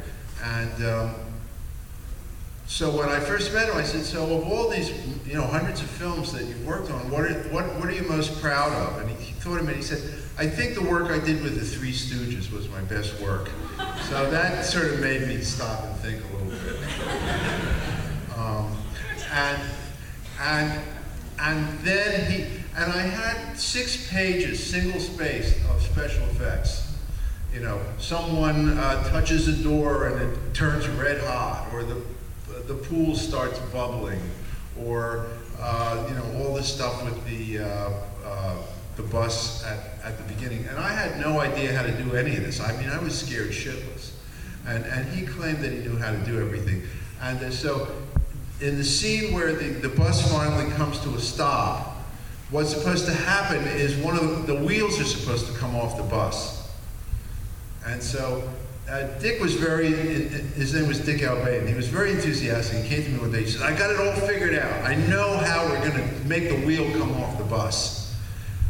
And 0.44 0.86
um, 0.86 1.16
so 2.70 2.96
when 2.96 3.10
I 3.10 3.20
first 3.20 3.52
met 3.52 3.68
him, 3.68 3.76
I 3.76 3.84
said, 3.84 4.06
"So 4.06 4.24
of 4.38 4.48
all 4.48 4.70
these, 4.70 4.92
you 5.26 5.34
know, 5.34 5.42
hundreds 5.42 5.82
of 5.82 5.90
films 5.90 6.32
that 6.34 6.46
you've 6.46 6.66
worked 6.68 6.92
on, 6.92 7.10
what 7.10 7.22
are, 7.22 7.34
what, 7.50 7.66
what 7.80 7.90
are 7.90 7.92
you 7.92 8.04
most 8.04 8.40
proud 8.40 8.72
of?" 8.72 9.02
And 9.02 9.10
he, 9.10 9.16
he 9.16 9.34
thought 9.34 9.60
a 9.60 9.64
minute. 9.64 9.78
He 9.78 9.82
said, 9.82 10.02
"I 10.38 10.48
think 10.48 10.76
the 10.76 10.84
work 10.84 11.10
I 11.10 11.18
did 11.18 11.42
with 11.42 11.60
the 11.60 11.66
Three 11.66 11.92
Stooges 11.92 12.52
was 12.52 12.70
my 12.70 12.82
best 12.82 13.20
work." 13.22 13.50
So 14.08 14.30
that 14.30 14.64
sort 14.66 14.86
of 14.94 15.00
made 15.00 15.28
me 15.28 15.42
stop 15.42 15.84
and 15.84 15.96
think 15.96 16.24
a 16.24 16.38
little 16.38 16.52
bit. 16.52 16.78
Um, 18.38 18.78
and 19.34 19.62
and 20.40 20.82
and 21.40 21.80
then 21.80 22.32
he 22.32 22.44
and 22.78 22.94
I 22.94 23.02
had 23.02 23.58
six 23.58 24.10
pages, 24.12 24.64
single 24.64 25.00
spaced, 25.00 25.58
of 25.72 25.82
special 25.82 26.24
effects. 26.28 26.86
You 27.52 27.62
know, 27.62 27.82
someone 27.98 28.78
uh, 28.78 29.10
touches 29.10 29.48
a 29.48 29.64
door 29.64 30.08
and 30.08 30.22
it 30.22 30.54
turns 30.54 30.88
red 30.88 31.20
hot, 31.22 31.68
or 31.74 31.84
the 31.84 32.00
the 32.70 32.76
pool 32.76 33.16
starts 33.16 33.58
bubbling, 33.74 34.22
or 34.86 35.26
uh, 35.60 36.06
you 36.08 36.14
know 36.14 36.24
all 36.38 36.54
this 36.54 36.72
stuff 36.72 37.04
with 37.04 37.26
the 37.26 37.66
uh, 37.66 37.92
uh, 38.24 38.56
the 38.96 39.02
bus 39.02 39.66
at, 39.66 39.80
at 40.04 40.18
the 40.20 40.34
beginning. 40.36 40.66
And 40.68 40.78
I 40.78 40.90
had 40.90 41.20
no 41.20 41.40
idea 41.40 41.74
how 41.74 41.82
to 41.82 41.92
do 41.92 42.16
any 42.16 42.38
of 42.38 42.44
this. 42.44 42.60
I 42.60 42.80
mean, 42.80 42.88
I 42.88 43.00
was 43.00 43.20
scared 43.20 43.50
shitless. 43.50 44.12
And 44.68 44.86
and 44.86 45.10
he 45.10 45.26
claimed 45.26 45.64
that 45.64 45.72
he 45.72 45.80
knew 45.80 45.98
how 45.98 46.12
to 46.12 46.18
do 46.20 46.40
everything. 46.40 46.84
And 47.24 47.52
so, 47.52 47.88
in 48.62 48.78
the 48.78 48.84
scene 48.84 49.34
where 49.34 49.52
the, 49.52 49.70
the 49.70 49.90
bus 49.90 50.32
finally 50.32 50.72
comes 50.74 51.00
to 51.00 51.10
a 51.16 51.20
stop, 51.20 51.98
what's 52.52 52.70
supposed 52.70 53.08
to 53.08 53.14
happen 53.14 53.66
is 53.68 53.96
one 53.98 54.16
of 54.16 54.46
the, 54.46 54.54
the 54.54 54.64
wheels 54.64 55.00
are 55.00 55.06
supposed 55.06 55.48
to 55.48 55.54
come 55.58 55.76
off 55.76 55.98
the 55.98 56.04
bus. 56.04 56.72
And 57.88 58.04
so 58.04 58.48
uh, 58.90 59.08
Dick 59.20 59.40
was 59.40 59.54
very, 59.54 59.92
his 59.92 60.74
name 60.74 60.88
was 60.88 61.00
Dick 61.00 61.22
Albane. 61.22 61.68
He 61.68 61.76
was 61.76 61.88
very 61.88 62.12
enthusiastic. 62.12 62.84
He 62.84 62.90
came 62.90 63.04
to 63.04 63.10
me 63.12 63.20
one 63.20 63.32
day. 63.32 63.42
He 63.42 63.48
said, 63.48 63.62
I 63.62 63.78
got 63.78 63.92
it 63.92 64.00
all 64.00 64.28
figured 64.28 64.56
out. 64.56 64.84
I 64.84 64.96
know 64.96 65.38
how 65.38 65.66
we're 65.66 65.88
going 65.88 66.10
to 66.10 66.28
make 66.28 66.50
the 66.50 66.66
wheel 66.66 66.90
come 66.94 67.12
off 67.22 67.38
the 67.38 67.44
bus. 67.44 68.16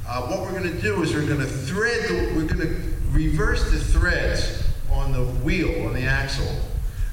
Uh, 0.05 0.23
what 0.23 0.41
we're 0.41 0.51
going 0.51 0.71
to 0.71 0.81
do 0.81 1.01
is 1.03 1.13
we're 1.13 1.25
going 1.25 1.39
to 1.39 1.45
thread, 1.45 2.09
the, 2.09 2.33
we're 2.35 2.47
going 2.47 2.59
to 2.59 2.93
reverse 3.11 3.71
the 3.71 3.79
threads 3.79 4.63
on 4.91 5.13
the 5.13 5.23
wheel, 5.41 5.87
on 5.87 5.93
the 5.93 6.03
axle. 6.03 6.53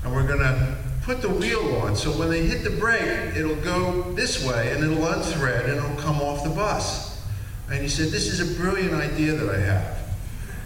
And 0.03 0.12
we're 0.12 0.27
going 0.27 0.40
to 0.40 0.77
put 1.03 1.23
the 1.23 1.29
wheel 1.29 1.77
on. 1.77 1.95
So 1.95 2.11
when 2.11 2.29
they 2.29 2.45
hit 2.45 2.64
the 2.64 2.71
brake, 2.71 3.37
it'll 3.37 3.55
go 3.57 4.03
this 4.14 4.45
way 4.45 4.73
and 4.73 4.83
it'll 4.83 5.07
unthread 5.07 5.66
and 5.66 5.77
it'll 5.77 6.03
come 6.03 6.21
off 6.21 6.42
the 6.42 6.51
bus. 6.51 7.23
And 7.71 7.81
he 7.81 7.88
said, 7.88 8.09
This 8.09 8.27
is 8.29 8.40
a 8.40 8.61
brilliant 8.61 8.95
idea 8.95 9.33
that 9.33 9.55
I 9.55 9.61
have. 9.61 9.99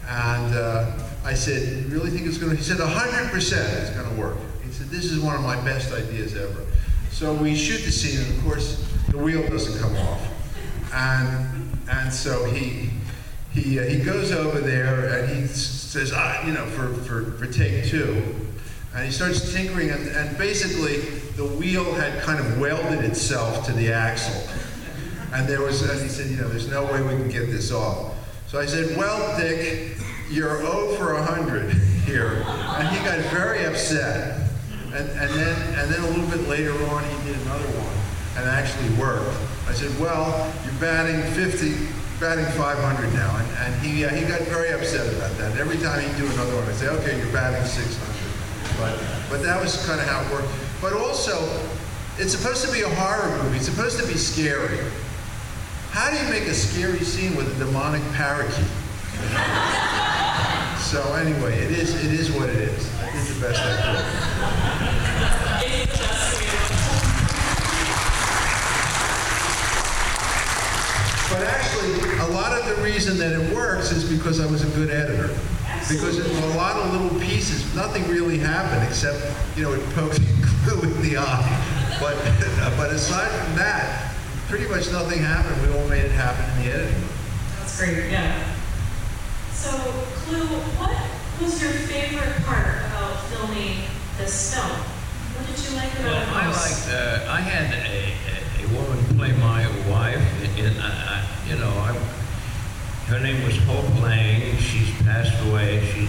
And 0.09 0.55
uh, 0.55 1.10
I 1.25 1.35
said, 1.35 1.85
you 1.85 1.89
really 1.89 2.11
think 2.11 2.27
it's 2.27 2.39
going 2.39 2.51
to? 2.51 2.57
He 2.57 2.63
said, 2.63 2.79
100% 2.79 3.33
it's 3.35 3.91
going 3.91 4.09
to 4.09 4.21
work. 4.21 4.39
He 4.65 4.73
said, 4.73 4.89
this 4.89 5.05
is 5.05 5.21
one 5.21 5.35
of 5.35 5.43
my 5.43 5.61
best 5.65 5.93
ideas 5.93 6.35
ever. 6.35 6.65
So 7.11 7.35
we 7.35 7.55
shoot 7.55 7.85
the 7.85 7.93
scene, 7.93 8.25
and 8.25 8.39
of 8.39 8.45
course, 8.45 8.87
the 9.11 9.19
wheel 9.19 9.47
doesn't 9.49 9.79
come 9.81 9.97
off. 9.97 10.23
And, 10.95 11.79
and 11.91 12.13
so 12.13 12.45
he, 12.45 12.91
he, 13.53 13.79
uh, 13.79 13.85
he 13.85 13.99
goes 13.99 14.33
over 14.33 14.61
there 14.61 15.21
and 15.21 15.29
he 15.29 15.47
says, 15.47 16.13
ah, 16.15 16.47
you 16.47 16.53
know, 16.53 16.65
for, 16.67 16.95
for, 17.03 17.33
for 17.33 17.47
take 17.47 17.85
two. 17.85 18.23
And 18.95 19.05
he 19.05 19.13
starts 19.13 19.53
tinkering, 19.53 19.91
and, 19.91 20.09
and 20.09 20.39
basically, 20.39 21.01
the 21.37 21.45
wheel 21.45 21.93
had 21.95 22.23
kind 22.23 22.41
of 22.41 22.59
welded 22.59 23.05
itself 23.05 23.67
to 23.67 23.73
the 23.73 23.93
axle. 23.93 24.49
And 25.33 25.47
there 25.47 25.61
was, 25.61 25.83
and 25.83 26.01
he 26.01 26.09
said, 26.09 26.29
you 26.29 26.37
know, 26.37 26.49
there's 26.49 26.69
no 26.69 26.85
way 26.87 27.03
we 27.03 27.11
can 27.11 27.29
get 27.29 27.47
this 27.47 27.71
off. 27.71 28.15
So 28.49 28.59
I 28.59 28.67
said, 28.67 28.97
well, 28.97 29.39
Dick, 29.39 29.97
you're 30.31 30.61
0 30.61 30.95
for 30.95 31.15
100 31.15 31.73
here. 32.07 32.45
And 32.79 32.89
he 32.89 33.05
got 33.05 33.19
very 33.31 33.65
upset. 33.65 34.49
And, 34.95 35.09
and, 35.11 35.31
then, 35.35 35.79
and 35.79 35.91
then 35.91 36.03
a 36.03 36.09
little 36.09 36.27
bit 36.27 36.49
later 36.49 36.73
on, 36.87 37.05
he 37.05 37.33
did 37.33 37.41
another 37.43 37.67
one 37.67 37.97
and 38.39 38.49
actually 38.49 38.89
worked. 38.95 39.37
I 39.67 39.73
said, 39.73 39.91
well, 40.01 40.53
you're 40.65 40.81
batting 40.81 41.21
50, 41.35 41.75
batting 42.19 42.47
500 42.57 43.13
now. 43.13 43.37
And, 43.37 43.49
and 43.59 43.83
he, 43.83 44.05
uh, 44.05 44.11
he 44.11 44.27
got 44.27 44.41
very 44.43 44.71
upset 44.71 45.07
about 45.15 45.37
that. 45.39 45.53
And 45.53 45.61
every 45.61 45.79
time 45.79 46.01
he'd 46.01 46.17
do 46.17 46.27
another 46.33 46.55
one, 46.57 46.65
I'd 46.65 46.75
say, 46.75 46.89
okay, 46.89 47.19
you're 47.19 47.33
batting 47.33 47.67
600. 47.67 48.79
But, 48.79 48.99
but 49.31 49.43
that 49.43 49.61
was 49.61 49.85
kind 49.87 50.01
of 50.01 50.07
how 50.07 50.23
it 50.23 50.33
worked. 50.33 50.49
But 50.81 50.93
also, 50.93 51.37
it's 52.19 52.33
supposed 52.33 52.65
to 52.67 52.73
be 52.73 52.83
a 52.83 52.89
horror 52.89 53.43
movie. 53.43 53.59
It's 53.59 53.67
supposed 53.67 53.99
to 54.01 54.07
be 54.07 54.15
scary. 54.15 54.79
How 55.91 56.11
do 56.11 56.17
you 56.17 56.31
make 56.31 56.49
a 56.49 56.55
scary 56.55 57.01
scene 57.01 57.35
with 57.37 57.51
a 57.55 57.65
demonic 57.65 58.03
parakeet? 58.13 58.67
so 60.91 61.15
anyway, 61.15 61.57
it 61.57 61.71
is 61.71 61.95
it 62.05 62.13
is 62.13 62.33
what 62.33 62.49
it 62.49 62.57
is. 62.57 62.93
I 62.99 63.13
did 63.13 63.23
the 63.23 63.41
best 63.41 63.63
I 63.63 63.77
could. 63.79 64.05
But 71.31 71.47
actually, 71.47 72.19
a 72.19 72.27
lot 72.35 72.51
of 72.59 72.67
the 72.67 72.83
reason 72.83 73.19
that 73.19 73.31
it 73.31 73.55
works 73.55 73.93
is 73.93 74.03
because 74.03 74.41
I 74.41 74.51
was 74.51 74.65
a 74.65 74.71
good 74.75 74.91
editor. 74.91 75.33
Because 75.89 76.19
in 76.19 76.43
a 76.51 76.57
lot 76.57 76.75
of 76.75 76.93
little 76.93 77.21
pieces, 77.21 77.73
nothing 77.77 78.09
really 78.09 78.39
happened 78.39 78.83
except, 78.83 79.25
you 79.57 79.63
know, 79.63 79.73
it 79.73 79.91
poked 79.91 80.19
glue 80.65 80.83
in 80.83 81.03
the 81.03 81.19
eye. 81.19 81.99
But, 82.01 82.17
but 82.77 82.91
aside 82.91 83.31
from 83.31 83.55
that, 83.55 84.13
pretty 84.49 84.67
much 84.67 84.91
nothing 84.91 85.21
happened. 85.21 85.63
We 85.63 85.79
all 85.79 85.87
made 85.87 86.05
it 86.05 86.11
happen 86.11 86.45
in 86.59 86.67
the 86.67 86.75
editing. 86.75 87.05
That's 87.61 87.79
great, 87.79 88.11
yeah. 88.11 88.50
So, 89.61 89.69
Clu, 90.25 90.41
what 90.81 90.97
was 91.39 91.61
your 91.61 91.71
favorite 91.71 92.33
part 92.47 92.81
about 92.81 93.21
filming 93.29 93.85
this 94.17 94.55
film? 94.55 94.71
What 94.73 95.45
did 95.47 95.61
you 95.63 95.77
like 95.77 95.93
about 96.01 96.05
Well, 96.07 96.23
it 96.23 96.29
I 96.33 96.47
liked, 96.49 96.89
uh, 96.89 97.31
I 97.31 97.41
had 97.45 97.69
a, 97.77 98.65
a, 98.65 98.69
woman 98.73 99.05
play 99.19 99.33
my 99.37 99.69
wife, 99.91 100.17
and, 100.57 100.77
uh, 100.81 101.21
you 101.47 101.57
know, 101.61 101.69
I, 101.77 101.93
her 103.13 103.21
name 103.21 103.45
was 103.45 103.59
Hope 103.65 103.85
Lange. 104.01 104.57
She's 104.57 104.97
passed 105.03 105.37
away. 105.47 105.85
She, 105.93 106.09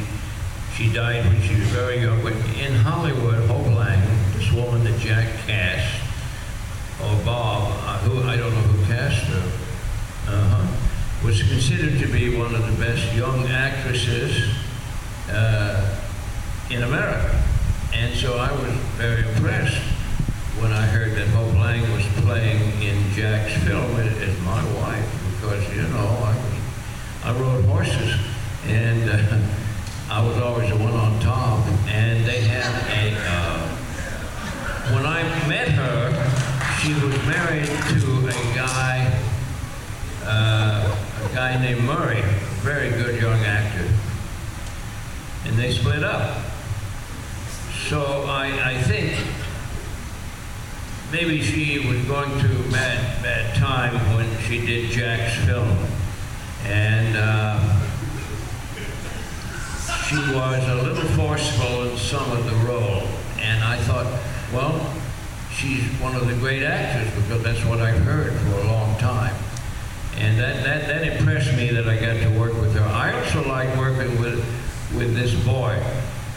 she 0.77 0.93
died 0.93 1.25
when 1.25 1.41
she 1.41 1.55
was 1.55 1.67
very 1.75 1.99
young. 1.99 2.23
But 2.23 2.31
in 2.55 2.73
Hollywood, 2.73 3.49
Hope 3.49 3.67
Lange, 3.75 4.07
this 4.37 4.49
woman 4.53 4.85
that 4.85 4.97
Jack 4.97 5.27
cast, 5.45 5.99
or 7.03 7.19
Bob, 7.25 7.69
uh, 7.83 7.97
who 8.07 8.25
I 8.29 8.37
don't 8.37 8.53
know 8.53 8.61
who 8.61 8.85
cast 8.85 9.25
her, 9.25 9.51
uh-huh, 10.31 10.80
was 11.23 11.41
considered 11.43 11.99
to 11.99 12.07
be 12.07 12.35
one 12.35 12.53
of 12.55 12.65
the 12.65 12.83
best 12.83 13.13
young 13.13 13.45
actresses 13.47 14.55
uh, 15.29 15.99
in 16.69 16.83
America. 16.83 17.43
And 17.93 18.15
so 18.15 18.37
I 18.37 18.51
was 18.51 18.71
very 18.97 19.27
impressed 19.27 19.77
when 20.59 20.71
I 20.71 20.81
heard 20.81 21.15
that 21.15 21.27
Hope 21.29 21.53
Lange 21.55 21.89
was 21.93 22.05
playing 22.23 22.61
in 22.81 23.11
Jack's 23.13 23.53
film 23.63 23.95
as, 23.97 24.39
my 24.41 24.63
wife, 24.81 25.07
because 25.35 25.75
you 25.75 25.83
know 25.83 26.07
I 26.23 26.35
I 27.23 27.39
rode 27.39 27.65
horses, 27.65 28.15
and 28.65 29.09
uh, 29.09 29.39
I 30.09 30.25
was 30.25 30.37
always 30.37 30.69
the 30.69 30.77
one 30.77 30.93
on 30.93 31.19
top. 31.19 31.65
And 31.87 32.25
they 32.25 32.41
had 32.41 32.65
a 32.89 33.15
uh, 33.15 33.67
when 34.93 35.05
I 35.05 35.23
met 35.47 35.69
her, 35.69 36.11
she 36.81 36.93
was 36.93 37.15
married 37.25 37.67
to 37.67 38.27
a 38.27 38.55
guy, 38.55 39.19
uh, 40.25 40.95
a 41.23 41.33
guy 41.35 41.59
named 41.61 41.83
Murray, 41.83 42.21
very 42.61 42.89
good 42.89 43.21
young 43.21 43.39
actor. 43.39 43.87
and 45.45 45.57
they 45.57 45.71
split 45.71 46.03
up. 46.03 46.43
So 47.87 48.23
I, 48.27 48.71
I 48.71 48.81
think 48.83 49.17
maybe 51.11 51.41
she 51.41 51.79
was 51.87 52.03
going 52.05 52.31
through 52.39 52.59
a 52.67 52.71
bad, 52.71 53.21
bad 53.23 53.55
time 53.55 53.93
when 54.15 54.27
she 54.43 54.65
did 54.65 54.91
Jack's 54.91 55.35
film. 55.45 55.77
And 56.65 57.17
uh, 57.17 57.59
she 60.07 60.15
was 60.15 60.67
a 60.69 60.75
little 60.83 61.09
forceful 61.17 61.89
in 61.89 61.97
some 61.97 62.31
of 62.31 62.45
the 62.45 62.55
role. 62.67 63.03
And 63.39 63.63
I 63.63 63.77
thought, 63.77 64.05
well, 64.53 64.93
she's 65.51 65.83
one 65.99 66.15
of 66.15 66.27
the 66.27 66.35
great 66.35 66.63
actors 66.63 67.11
because 67.15 67.43
that's 67.43 67.65
what 67.65 67.79
I've 67.81 68.01
heard 68.03 68.33
for 68.33 68.59
a 68.59 68.63
long 68.71 68.97
time. 68.99 69.35
And 70.21 70.37
that, 70.37 70.63
that, 70.63 70.87
that 70.87 71.03
impressed 71.03 71.51
me 71.57 71.71
that 71.71 71.87
I 71.87 71.95
got 71.95 72.21
to 72.21 72.39
work 72.39 72.53
with 72.53 72.75
her. 72.75 72.83
I 72.83 73.19
also 73.19 73.43
like 73.47 73.75
working 73.75 74.19
with, 74.19 74.37
with 74.95 75.15
this 75.15 75.33
boy 75.43 75.81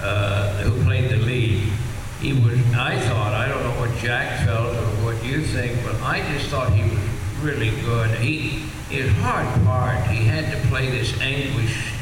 uh, 0.01 0.55
who 0.63 0.83
played 0.85 1.11
the 1.11 1.19
lead. 1.19 1.71
He 2.19 2.33
was, 2.33 2.59
I 2.75 2.99
thought, 3.01 3.35
I 3.35 3.47
don't 3.47 3.63
know 3.63 3.79
what 3.79 3.95
Jack 3.99 4.47
felt 4.47 4.75
or 4.75 5.05
what 5.05 5.23
you 5.23 5.45
think, 5.45 5.85
but 5.85 5.97
I 6.01 6.23
just 6.33 6.49
thought 6.49 6.73
he 6.73 6.83
was 6.83 6.99
really 7.43 7.79
good. 7.83 8.11
He, 8.19 8.65
his 8.89 9.13
hard 9.19 9.47
part, 9.67 10.07
he 10.07 10.25
had 10.25 10.51
to 10.51 10.69
play 10.69 10.91
this 10.91 11.21
anguished, 11.21 11.93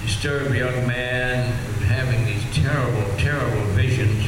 disturbed 0.00 0.54
young 0.54 0.86
man 0.86 1.52
having 1.82 2.24
these 2.24 2.42
terrible, 2.54 3.02
terrible 3.18 3.62
visions. 3.72 4.26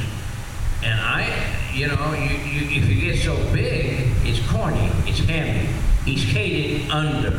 And 0.83 1.01
I, 1.01 1.27
you 1.73 1.87
know, 1.87 2.13
you, 2.13 2.37
you, 2.37 2.83
if 2.83 2.87
you 2.87 3.01
get 3.01 3.19
so 3.19 3.35
big, 3.51 4.13
it's 4.25 4.47
corny, 4.51 4.91
it's 5.07 5.21
hammy. 5.21 5.71
He's 6.05 6.29
skated 6.29 6.91
under. 6.91 7.31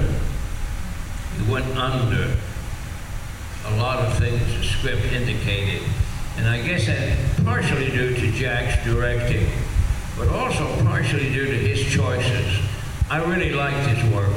He 1.38 1.52
went 1.52 1.66
under 1.78 2.36
a 3.66 3.76
lot 3.78 4.00
of 4.00 4.18
things 4.18 4.42
the 4.58 4.64
script 4.64 5.12
indicated. 5.12 5.82
And 6.38 6.48
I 6.48 6.62
guess 6.62 6.86
that 6.86 7.18
partially 7.44 7.90
due 7.90 8.16
to 8.16 8.32
Jack's 8.32 8.84
directing, 8.86 9.48
but 10.18 10.30
also 10.30 10.66
partially 10.84 11.32
due 11.32 11.46
to 11.46 11.58
his 11.58 11.86
choices. 11.92 12.60
I 13.10 13.24
really 13.24 13.52
liked 13.52 13.88
his 13.88 14.14
work. 14.14 14.32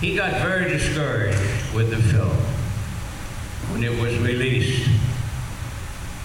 He 0.00 0.16
got 0.16 0.32
very 0.42 0.68
discouraged 0.68 1.38
with 1.74 1.90
the 1.90 1.96
film 1.96 2.36
when 3.70 3.82
it 3.82 4.00
was 4.00 4.18
released. 4.18 4.88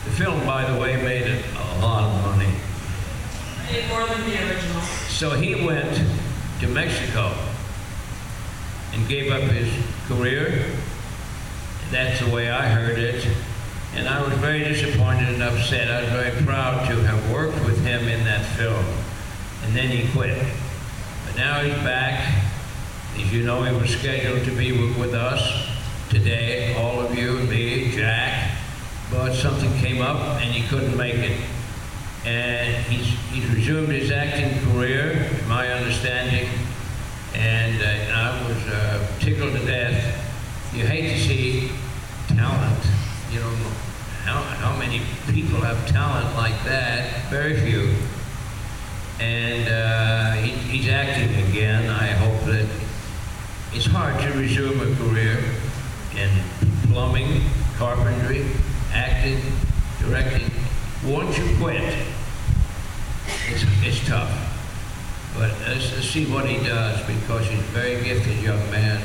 The 0.05 0.11
film, 0.11 0.45
by 0.45 0.69
the 0.69 0.79
way, 0.79 1.01
made 1.01 1.27
a 1.27 1.79
lot 1.79 2.03
of 2.03 2.21
money. 2.23 2.51
Made 3.71 3.87
more 3.89 4.05
than 4.07 4.21
the 4.29 4.49
original. 4.49 4.81
So 5.09 5.31
he 5.31 5.65
went 5.65 6.01
to 6.59 6.67
Mexico 6.67 7.31
and 8.93 9.07
gave 9.07 9.31
up 9.31 9.43
his 9.43 9.71
career. 10.07 10.65
That's 11.91 12.19
the 12.19 12.33
way 12.33 12.49
I 12.49 12.67
heard 12.67 12.97
it. 12.97 13.27
And 13.95 14.07
I 14.07 14.21
was 14.21 14.33
very 14.39 14.63
disappointed 14.63 15.29
and 15.29 15.43
upset. 15.43 15.89
I 15.89 16.01
was 16.01 16.09
very 16.11 16.45
proud 16.45 16.87
to 16.87 16.95
have 17.03 17.31
worked 17.31 17.63
with 17.65 17.83
him 17.85 18.07
in 18.07 18.23
that 18.25 18.45
film. 18.57 18.85
And 19.63 19.75
then 19.75 19.89
he 19.89 20.11
quit. 20.11 20.37
But 21.25 21.35
now 21.37 21.61
he's 21.61 21.73
back. 21.83 22.43
As 23.15 23.33
you 23.33 23.43
know, 23.43 23.63
he 23.63 23.75
was 23.75 23.89
scheduled 23.89 24.45
to 24.45 24.51
be 24.51 24.71
with, 24.71 25.13
us 25.13 25.67
today, 26.09 26.75
all 26.75 26.99
of 26.99 27.17
you, 27.17 27.37
and 27.37 27.49
me, 27.49 27.91
Jack. 27.91 28.57
But 29.11 29.33
something 29.33 29.71
came 29.79 30.01
up 30.01 30.17
and 30.41 30.51
he 30.51 30.67
couldn't 30.67 30.95
make 30.95 31.15
it 31.15 31.39
and 32.27 32.85
he's, 32.87 33.07
he's 33.31 33.49
resumed 33.55 33.87
his 33.87 34.11
acting 34.11 34.59
career, 34.71 35.29
my 35.47 35.71
understanding, 35.71 36.49
and 37.33 37.81
uh, 37.81 38.13
I 38.13 38.47
was 38.47 38.67
uh, 38.67 39.07
tickled 39.19 39.53
to 39.53 39.65
death. 39.65 39.95
You 40.75 40.85
hate 40.85 41.13
to 41.13 41.19
see 41.19 41.71
talent, 42.27 42.83
you 43.31 43.39
know, 43.39 43.49
how, 44.25 44.41
how 44.41 44.77
many 44.77 45.01
people 45.31 45.61
have 45.61 45.87
talent 45.87 46.35
like 46.35 46.61
that? 46.65 47.29
Very 47.29 47.61
few. 47.61 47.93
And 49.21 49.69
uh, 49.69 50.31
he, 50.33 50.51
he's 50.77 50.89
acting 50.89 51.33
again. 51.49 51.89
I 51.89 52.07
hope 52.07 52.41
that 52.47 52.67
it's 53.71 53.85
hard 53.85 54.19
to 54.21 54.37
resume 54.37 54.81
a 54.81 54.95
career 54.97 55.39
in 56.13 56.29
plumbing, 56.91 57.41
carpentry, 57.77 58.45
acting, 58.91 59.39
directing. 60.01 60.51
Once 61.05 61.37
you 61.37 61.55
quit, 61.57 62.05
it's, 63.47 63.63
it's 63.83 64.07
tough. 64.07 64.29
But 65.33 65.51
let's, 65.67 65.93
let's 65.93 66.07
see 66.07 66.25
what 66.25 66.47
he 66.47 66.57
does 66.65 66.99
because 67.05 67.47
he's 67.47 67.59
a 67.59 67.69
very 67.73 68.03
gifted 68.03 68.41
young 68.41 68.59
man. 68.71 69.01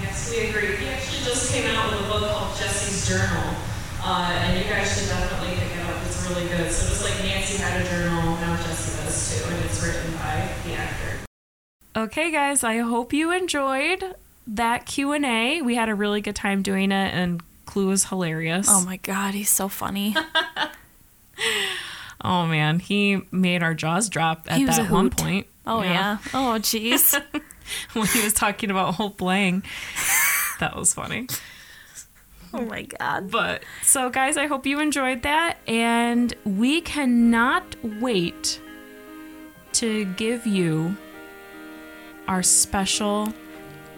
Yes, 0.00 0.30
we 0.30 0.48
agree. 0.48 0.76
He 0.76 0.88
actually 0.88 1.24
just 1.24 1.52
came 1.52 1.64
out 1.74 1.90
with 1.90 2.04
a 2.04 2.08
book 2.08 2.30
called 2.30 2.56
Jesse's 2.56 3.08
Journal. 3.08 3.54
Uh, 4.02 4.30
and 4.44 4.58
you 4.58 4.64
guys 4.70 4.92
should 4.92 5.08
definitely 5.08 5.56
pick 5.56 5.74
it 5.76 5.86
up. 5.86 6.02
It's 6.04 6.28
really 6.28 6.46
good. 6.48 6.70
So 6.70 6.88
just 6.88 7.02
like 7.04 7.18
Nancy 7.24 7.56
had 7.56 7.80
a 7.80 7.84
journal, 7.88 8.36
now 8.36 8.56
Jesse 8.56 9.02
does 9.02 9.38
too. 9.38 9.48
And 9.48 9.64
it's 9.64 9.82
written 9.82 10.12
by 10.12 10.48
the 10.66 10.74
actor. 10.74 11.24
Okay, 11.96 12.30
guys, 12.30 12.62
I 12.62 12.78
hope 12.78 13.12
you 13.12 13.32
enjoyed 13.32 14.14
that 14.46 14.84
Q&A. 14.84 15.62
We 15.62 15.74
had 15.74 15.88
a 15.88 15.94
really 15.94 16.20
good 16.20 16.36
time 16.36 16.60
doing 16.62 16.92
it 16.92 17.14
and 17.14 17.42
Clu 17.64 17.86
was 17.86 18.04
hilarious. 18.04 18.66
Oh 18.70 18.84
my 18.84 18.98
god, 18.98 19.32
he's 19.32 19.48
so 19.48 19.68
funny. 19.68 20.14
Oh 22.24 22.46
man, 22.46 22.78
he 22.78 23.20
made 23.30 23.62
our 23.62 23.74
jaws 23.74 24.08
drop 24.08 24.46
at 24.48 24.64
that 24.66 24.90
one 24.90 25.10
point. 25.10 25.46
Oh 25.66 25.82
yeah. 25.82 26.18
Oh 26.32 26.56
jeez. 26.58 27.12
when 27.92 28.06
he 28.06 28.22
was 28.22 28.32
talking 28.32 28.70
about 28.70 28.94
Hope 28.94 29.20
Lange. 29.20 29.62
That 30.60 30.74
was 30.74 30.94
funny. 30.94 31.26
oh 32.54 32.64
my 32.64 32.82
god. 32.82 33.30
But 33.30 33.64
so 33.82 34.08
guys, 34.08 34.36
I 34.38 34.46
hope 34.46 34.64
you 34.64 34.80
enjoyed 34.80 35.22
that 35.22 35.58
and 35.68 36.32
we 36.44 36.80
cannot 36.80 37.76
wait 38.00 38.60
to 39.74 40.06
give 40.14 40.46
you 40.46 40.96
our 42.26 42.42
special 42.42 43.32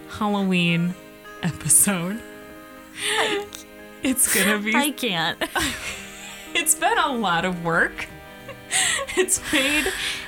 Halloween 0.09 0.93
episode. 1.43 2.21
It's 4.03 4.33
going 4.33 4.47
to 4.47 4.63
be 4.63 4.75
I 4.75 4.91
can't. 4.91 5.41
It's 6.53 6.73
been 6.73 6.97
a 6.97 7.13
lot 7.13 7.45
of 7.45 7.63
work. 7.63 8.07
It's 9.17 9.41
made 9.51 9.85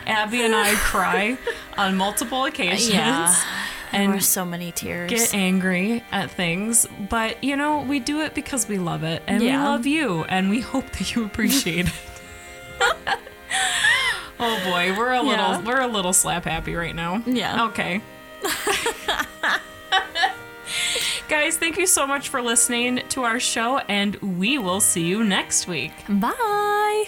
Abby 0.07 0.41
and 0.43 0.55
I 0.55 0.73
cry 0.75 1.37
on 1.77 1.95
multiple 1.95 2.45
occasions. 2.45 2.89
Yeah. 2.93 3.33
And 3.91 4.23
so 4.23 4.45
many 4.45 4.71
tears. 4.71 5.09
get 5.09 5.33
angry 5.33 6.03
at 6.11 6.29
things, 6.31 6.85
but 7.09 7.43
you 7.43 7.55
know, 7.55 7.81
we 7.81 7.99
do 7.99 8.21
it 8.21 8.35
because 8.35 8.67
we 8.67 8.77
love 8.77 9.03
it 9.03 9.23
and 9.25 9.41
we 9.41 9.51
love 9.51 9.85
you 9.87 10.23
and 10.25 10.49
we 10.49 10.59
hope 10.61 10.89
that 10.91 11.15
you 11.15 11.25
appreciate 11.25 11.87
it. 11.87 11.93
oh 14.39 14.61
boy, 14.65 14.95
we're 14.97 15.11
a 15.13 15.21
little 15.21 15.31
Yeah. 15.33 15.61
we're 15.63 15.81
a 15.81 15.87
little 15.87 16.13
slap 16.13 16.45
happy 16.45 16.75
right 16.75 16.95
now. 16.95 17.23
Yeah. 17.25 17.65
Okay. 17.65 18.01
Guys, 21.27 21.57
thank 21.57 21.77
you 21.77 21.85
so 21.87 22.07
much 22.07 22.29
for 22.29 22.41
listening 22.41 23.01
to 23.09 23.23
our 23.23 23.39
show 23.39 23.79
and 23.87 24.15
we 24.17 24.57
will 24.57 24.79
see 24.81 25.05
you 25.05 25.23
next 25.23 25.67
week. 25.67 25.91
Bye. 26.07 27.05